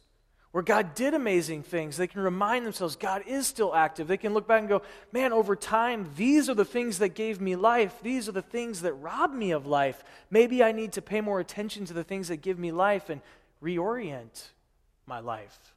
where 0.51 0.63
God 0.63 0.95
did 0.95 1.13
amazing 1.13 1.63
things. 1.63 1.95
They 1.95 2.07
can 2.07 2.21
remind 2.21 2.65
themselves 2.65 2.95
God 2.95 3.23
is 3.25 3.47
still 3.47 3.73
active. 3.73 4.07
They 4.07 4.17
can 4.17 4.33
look 4.33 4.47
back 4.47 4.59
and 4.59 4.69
go, 4.69 4.81
man, 5.11 5.31
over 5.31 5.55
time, 5.55 6.09
these 6.15 6.49
are 6.49 6.53
the 6.53 6.65
things 6.65 6.99
that 6.99 7.09
gave 7.09 7.39
me 7.39 7.55
life. 7.55 7.99
These 8.03 8.27
are 8.27 8.33
the 8.33 8.41
things 8.41 8.81
that 8.81 8.93
robbed 8.93 9.33
me 9.33 9.51
of 9.51 9.65
life. 9.65 10.03
Maybe 10.29 10.61
I 10.61 10.73
need 10.73 10.91
to 10.93 11.01
pay 11.01 11.21
more 11.21 11.39
attention 11.39 11.85
to 11.85 11.93
the 11.93 12.03
things 12.03 12.27
that 12.27 12.37
give 12.37 12.59
me 12.59 12.71
life 12.71 13.09
and 13.09 13.21
reorient 13.63 14.49
my 15.05 15.19
life. 15.19 15.73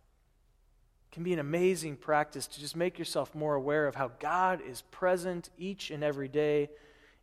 It 1.10 1.14
can 1.14 1.22
be 1.22 1.32
an 1.32 1.38
amazing 1.38 1.96
practice 1.96 2.48
to 2.48 2.60
just 2.60 2.74
make 2.74 2.98
yourself 2.98 3.32
more 3.32 3.54
aware 3.54 3.86
of 3.86 3.94
how 3.94 4.10
God 4.18 4.60
is 4.60 4.82
present 4.90 5.50
each 5.56 5.92
and 5.92 6.02
every 6.02 6.28
day 6.28 6.68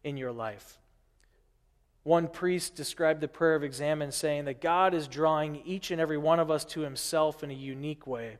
in 0.06 0.16
your 0.16 0.32
life. 0.32 0.80
One 2.04 2.28
priest 2.28 2.76
described 2.76 3.22
the 3.22 3.28
prayer 3.28 3.56
of 3.56 3.64
examine, 3.64 4.12
saying 4.12 4.46
that 4.46 4.62
God 4.62 4.94
is 4.94 5.08
drawing 5.08 5.62
each 5.66 5.92
and 5.92 6.02
every 6.02 6.18
one 6.18 6.40
of 6.40 6.50
us 6.50 6.66
to 6.66 6.82
himself 6.82 7.44
in 7.44 7.52
a 7.52 7.56
unique 7.56 8.08
way. 8.08 8.38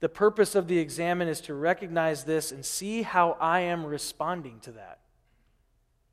The 0.00 0.08
purpose 0.08 0.54
of 0.54 0.68
the 0.68 0.78
examine 0.78 1.26
is 1.26 1.40
to 1.42 1.54
recognize 1.54 2.24
this 2.24 2.52
and 2.52 2.64
see 2.64 3.02
how 3.02 3.36
I 3.40 3.60
am 3.60 3.86
responding 3.86 4.60
to 4.60 4.72
that. 4.72 4.98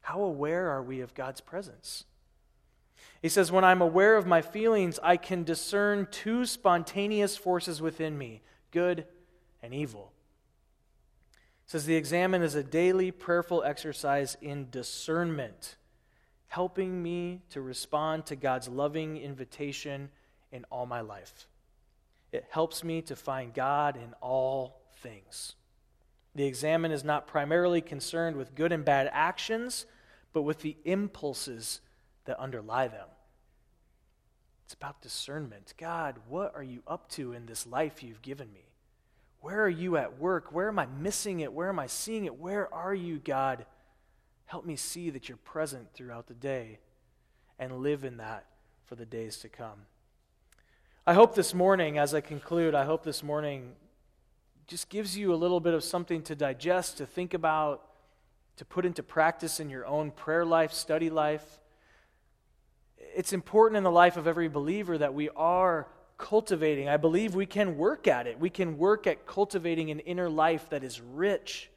How 0.01 0.21
aware 0.21 0.69
are 0.69 0.81
we 0.81 1.01
of 1.01 1.13
God's 1.13 1.41
presence? 1.41 2.05
He 3.21 3.29
says, 3.29 3.51
When 3.51 3.63
I'm 3.63 3.81
aware 3.81 4.15
of 4.15 4.25
my 4.25 4.41
feelings, 4.41 4.97
I 5.03 5.17
can 5.17 5.43
discern 5.43 6.07
two 6.11 6.45
spontaneous 6.45 7.35
forces 7.35 7.81
within 7.81 8.17
me 8.17 8.41
good 8.71 9.05
and 9.61 9.73
evil. 9.73 10.13
He 11.65 11.71
says, 11.71 11.85
The 11.85 11.95
examine 11.95 12.41
is 12.41 12.55
a 12.55 12.63
daily 12.63 13.11
prayerful 13.11 13.63
exercise 13.63 14.37
in 14.41 14.69
discernment 14.69 15.75
helping 16.47 17.01
me 17.01 17.41
to 17.49 17.61
respond 17.61 18.25
to 18.27 18.35
God's 18.35 18.67
loving 18.67 19.17
invitation 19.17 20.09
in 20.51 20.65
all 20.69 20.85
my 20.85 21.01
life. 21.01 21.47
It 22.31 22.45
helps 22.49 22.83
me 22.83 23.01
to 23.03 23.15
find 23.15 23.53
God 23.53 23.95
in 23.97 24.13
all 24.21 24.81
things. 25.01 25.55
The 26.33 26.45
examine 26.45 26.91
is 26.91 27.03
not 27.03 27.27
primarily 27.27 27.81
concerned 27.81 28.35
with 28.35 28.55
good 28.55 28.71
and 28.71 28.83
bad 28.83 29.09
actions, 29.11 29.85
but 30.33 30.41
with 30.41 30.59
the 30.59 30.75
impulses 30.83 31.79
that 32.25 32.39
underlie 32.39 32.87
them. 32.87 33.07
It's 34.65 34.73
about 34.73 35.01
discernment. 35.01 35.73
God, 35.77 36.15
what 36.27 36.53
are 36.55 36.63
you 36.63 36.81
up 36.87 37.07
to 37.11 37.33
in 37.33 37.45
this 37.45 37.67
life 37.67 38.03
you've 38.03 38.21
given 38.21 38.51
me? 38.51 38.65
Where 39.39 39.61
are 39.61 39.69
you 39.69 39.95
at 39.95 40.19
work? 40.19 40.51
Where 40.51 40.67
am 40.67 40.79
I 40.79 40.87
missing 40.87 41.41
it? 41.41 41.53
Where 41.53 41.69
am 41.69 41.79
I 41.79 41.85
seeing 41.85 42.25
it? 42.25 42.39
Where 42.39 42.73
are 42.73 42.95
you, 42.95 43.19
God? 43.19 43.65
Help 44.45 44.65
me 44.65 44.75
see 44.75 45.09
that 45.09 45.27
you're 45.27 45.37
present 45.37 45.93
throughout 45.93 46.27
the 46.27 46.33
day 46.33 46.79
and 47.57 47.79
live 47.79 48.03
in 48.03 48.17
that 48.17 48.45
for 48.85 48.95
the 48.95 49.05
days 49.05 49.37
to 49.37 49.49
come. 49.49 49.87
I 51.07 51.13
hope 51.13 51.35
this 51.35 51.53
morning, 51.53 51.97
as 51.97 52.13
I 52.13 52.21
conclude, 52.21 52.73
I 52.73 52.85
hope 52.85 53.03
this 53.03 53.23
morning 53.23 53.73
just 54.67 54.89
gives 54.89 55.17
you 55.17 55.33
a 55.33 55.35
little 55.35 55.59
bit 55.59 55.73
of 55.73 55.83
something 55.83 56.23
to 56.23 56.35
digest, 56.35 56.97
to 56.97 57.05
think 57.05 57.33
about, 57.33 57.83
to 58.57 58.65
put 58.65 58.85
into 58.85 59.03
practice 59.03 59.59
in 59.59 59.69
your 59.69 59.85
own 59.85 60.11
prayer 60.11 60.45
life, 60.45 60.73
study 60.73 61.09
life. 61.09 61.59
It's 62.97 63.33
important 63.33 63.77
in 63.77 63.83
the 63.83 63.91
life 63.91 64.17
of 64.17 64.27
every 64.27 64.47
believer 64.47 64.97
that 64.97 65.13
we 65.13 65.29
are 65.35 65.87
cultivating. 66.17 66.89
I 66.89 66.97
believe 66.97 67.35
we 67.35 67.45
can 67.45 67.77
work 67.77 68.07
at 68.07 68.25
it. 68.27 68.39
We 68.39 68.49
can 68.49 68.77
work 68.77 69.05
at 69.05 69.25
cultivating 69.25 69.91
an 69.91 69.99
inner 69.99 70.29
life 70.29 70.69
that 70.69 70.83
is 70.83 71.01
rich 71.01 71.69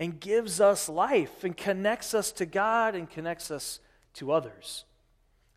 and 0.00 0.18
gives 0.18 0.62
us 0.62 0.88
life 0.88 1.44
and 1.44 1.54
connects 1.54 2.14
us 2.14 2.32
to 2.32 2.46
God 2.46 2.94
and 2.94 3.08
connects 3.08 3.50
us 3.50 3.80
to 4.14 4.32
others. 4.32 4.84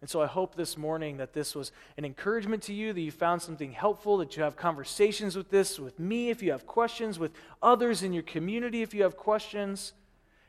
And 0.02 0.10
so 0.10 0.22
I 0.22 0.26
hope 0.26 0.56
this 0.56 0.78
morning 0.78 1.16
that 1.18 1.32
this 1.32 1.56
was 1.56 1.72
an 1.98 2.04
encouragement 2.04 2.62
to 2.64 2.74
you, 2.74 2.92
that 2.92 3.00
you 3.00 3.10
found 3.10 3.42
something 3.42 3.72
helpful, 3.72 4.18
that 4.18 4.36
you 4.36 4.44
have 4.44 4.58
conversations 4.58 5.38
with 5.38 5.50
this, 5.50 5.80
with 5.80 5.98
me 5.98 6.30
if 6.30 6.44
you 6.44 6.52
have 6.52 6.68
questions, 6.68 7.18
with 7.18 7.32
others 7.62 8.04
in 8.04 8.12
your 8.12 8.24
community 8.24 8.82
if 8.82 8.94
you 8.94 9.04
have 9.04 9.16
questions, 9.16 9.94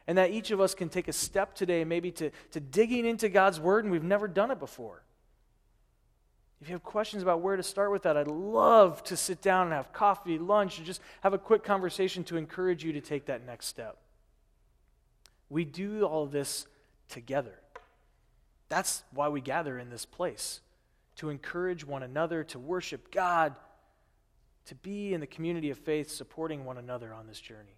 and 0.08 0.18
that 0.18 0.32
each 0.32 0.50
of 0.50 0.60
us 0.60 0.74
can 0.74 0.88
take 0.88 1.06
a 1.06 1.12
step 1.12 1.54
today 1.54 1.84
maybe 1.84 2.10
to, 2.10 2.30
to 2.50 2.58
digging 2.58 3.06
into 3.06 3.28
God's 3.28 3.60
Word 3.60 3.84
and 3.84 3.92
we've 3.92 4.02
never 4.02 4.26
done 4.26 4.50
it 4.50 4.58
before. 4.58 5.04
If 6.64 6.70
you 6.70 6.74
have 6.76 6.82
questions 6.82 7.22
about 7.22 7.42
where 7.42 7.56
to 7.56 7.62
start 7.62 7.92
with 7.92 8.04
that, 8.04 8.16
I'd 8.16 8.26
love 8.26 9.04
to 9.04 9.18
sit 9.18 9.42
down 9.42 9.66
and 9.66 9.74
have 9.74 9.92
coffee, 9.92 10.38
lunch, 10.38 10.78
and 10.78 10.86
just 10.86 11.02
have 11.20 11.34
a 11.34 11.38
quick 11.38 11.62
conversation 11.62 12.24
to 12.24 12.38
encourage 12.38 12.82
you 12.82 12.94
to 12.94 13.02
take 13.02 13.26
that 13.26 13.44
next 13.44 13.66
step. 13.66 13.98
We 15.50 15.66
do 15.66 16.04
all 16.04 16.24
this 16.24 16.66
together. 17.10 17.60
That's 18.70 19.02
why 19.12 19.28
we 19.28 19.42
gather 19.42 19.78
in 19.78 19.90
this 19.90 20.06
place 20.06 20.62
to 21.16 21.28
encourage 21.28 21.86
one 21.86 22.02
another, 22.02 22.42
to 22.44 22.58
worship 22.58 23.10
God, 23.12 23.54
to 24.64 24.74
be 24.74 25.12
in 25.12 25.20
the 25.20 25.26
community 25.26 25.68
of 25.68 25.76
faith, 25.76 26.10
supporting 26.10 26.64
one 26.64 26.78
another 26.78 27.12
on 27.12 27.26
this 27.26 27.40
journey. 27.40 27.76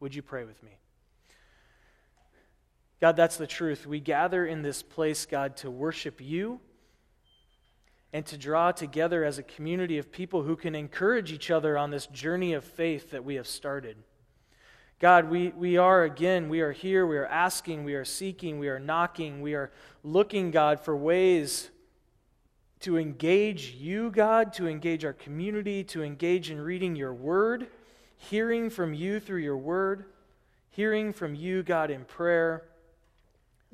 Would 0.00 0.14
you 0.14 0.20
pray 0.20 0.44
with 0.44 0.62
me? 0.62 0.72
God, 3.00 3.16
that's 3.16 3.38
the 3.38 3.46
truth. 3.46 3.86
We 3.86 3.98
gather 3.98 4.44
in 4.44 4.60
this 4.60 4.82
place, 4.82 5.24
God, 5.24 5.56
to 5.56 5.70
worship 5.70 6.20
you 6.20 6.60
and 8.14 8.24
to 8.24 8.38
draw 8.38 8.70
together 8.70 9.24
as 9.24 9.38
a 9.38 9.42
community 9.42 9.98
of 9.98 10.12
people 10.12 10.44
who 10.44 10.54
can 10.54 10.76
encourage 10.76 11.32
each 11.32 11.50
other 11.50 11.76
on 11.76 11.90
this 11.90 12.06
journey 12.06 12.52
of 12.52 12.62
faith 12.62 13.10
that 13.10 13.24
we 13.24 13.34
have 13.34 13.46
started. 13.46 13.96
God, 15.00 15.28
we, 15.28 15.48
we 15.48 15.76
are 15.78 16.04
again, 16.04 16.48
we 16.48 16.60
are 16.60 16.70
here, 16.70 17.08
we 17.08 17.16
are 17.18 17.26
asking, 17.26 17.82
we 17.82 17.94
are 17.94 18.04
seeking, 18.04 18.60
we 18.60 18.68
are 18.68 18.78
knocking, 18.78 19.42
we 19.42 19.54
are 19.54 19.72
looking, 20.04 20.52
God, 20.52 20.78
for 20.78 20.96
ways 20.96 21.70
to 22.80 22.98
engage 22.98 23.72
you, 23.72 24.12
God, 24.12 24.52
to 24.54 24.68
engage 24.68 25.04
our 25.04 25.12
community, 25.12 25.82
to 25.82 26.04
engage 26.04 26.52
in 26.52 26.60
reading 26.60 26.94
your 26.94 27.12
word, 27.12 27.66
hearing 28.16 28.70
from 28.70 28.94
you 28.94 29.18
through 29.18 29.40
your 29.40 29.58
word, 29.58 30.04
hearing 30.70 31.12
from 31.12 31.34
you, 31.34 31.64
God, 31.64 31.90
in 31.90 32.04
prayer 32.04 32.62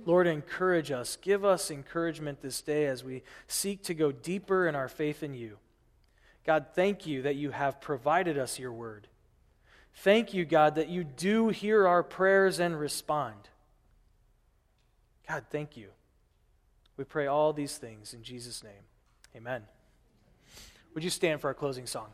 Lord, 0.06 0.26
encourage 0.26 0.90
us. 0.90 1.16
Give 1.16 1.44
us 1.44 1.70
encouragement 1.70 2.40
this 2.40 2.60
day 2.62 2.86
as 2.86 3.04
we 3.04 3.22
seek 3.46 3.82
to 3.84 3.94
go 3.94 4.12
deeper 4.12 4.66
in 4.66 4.74
our 4.74 4.88
faith 4.88 5.22
in 5.22 5.34
you. 5.34 5.58
God, 6.46 6.66
thank 6.74 7.06
you 7.06 7.22
that 7.22 7.36
you 7.36 7.50
have 7.50 7.80
provided 7.80 8.38
us 8.38 8.58
your 8.58 8.72
word. 8.72 9.08
Thank 9.96 10.32
you, 10.32 10.44
God, 10.44 10.76
that 10.76 10.88
you 10.88 11.04
do 11.04 11.48
hear 11.48 11.86
our 11.86 12.02
prayers 12.02 12.60
and 12.60 12.78
respond. 12.78 13.36
God, 15.28 15.44
thank 15.50 15.76
you. 15.76 15.88
We 16.96 17.04
pray 17.04 17.26
all 17.26 17.52
these 17.52 17.76
things 17.76 18.14
in 18.14 18.22
Jesus' 18.22 18.64
name. 18.64 18.72
Amen. 19.36 19.62
Would 20.94 21.04
you 21.04 21.10
stand 21.10 21.40
for 21.40 21.48
our 21.48 21.54
closing 21.54 21.86
song? 21.86 22.08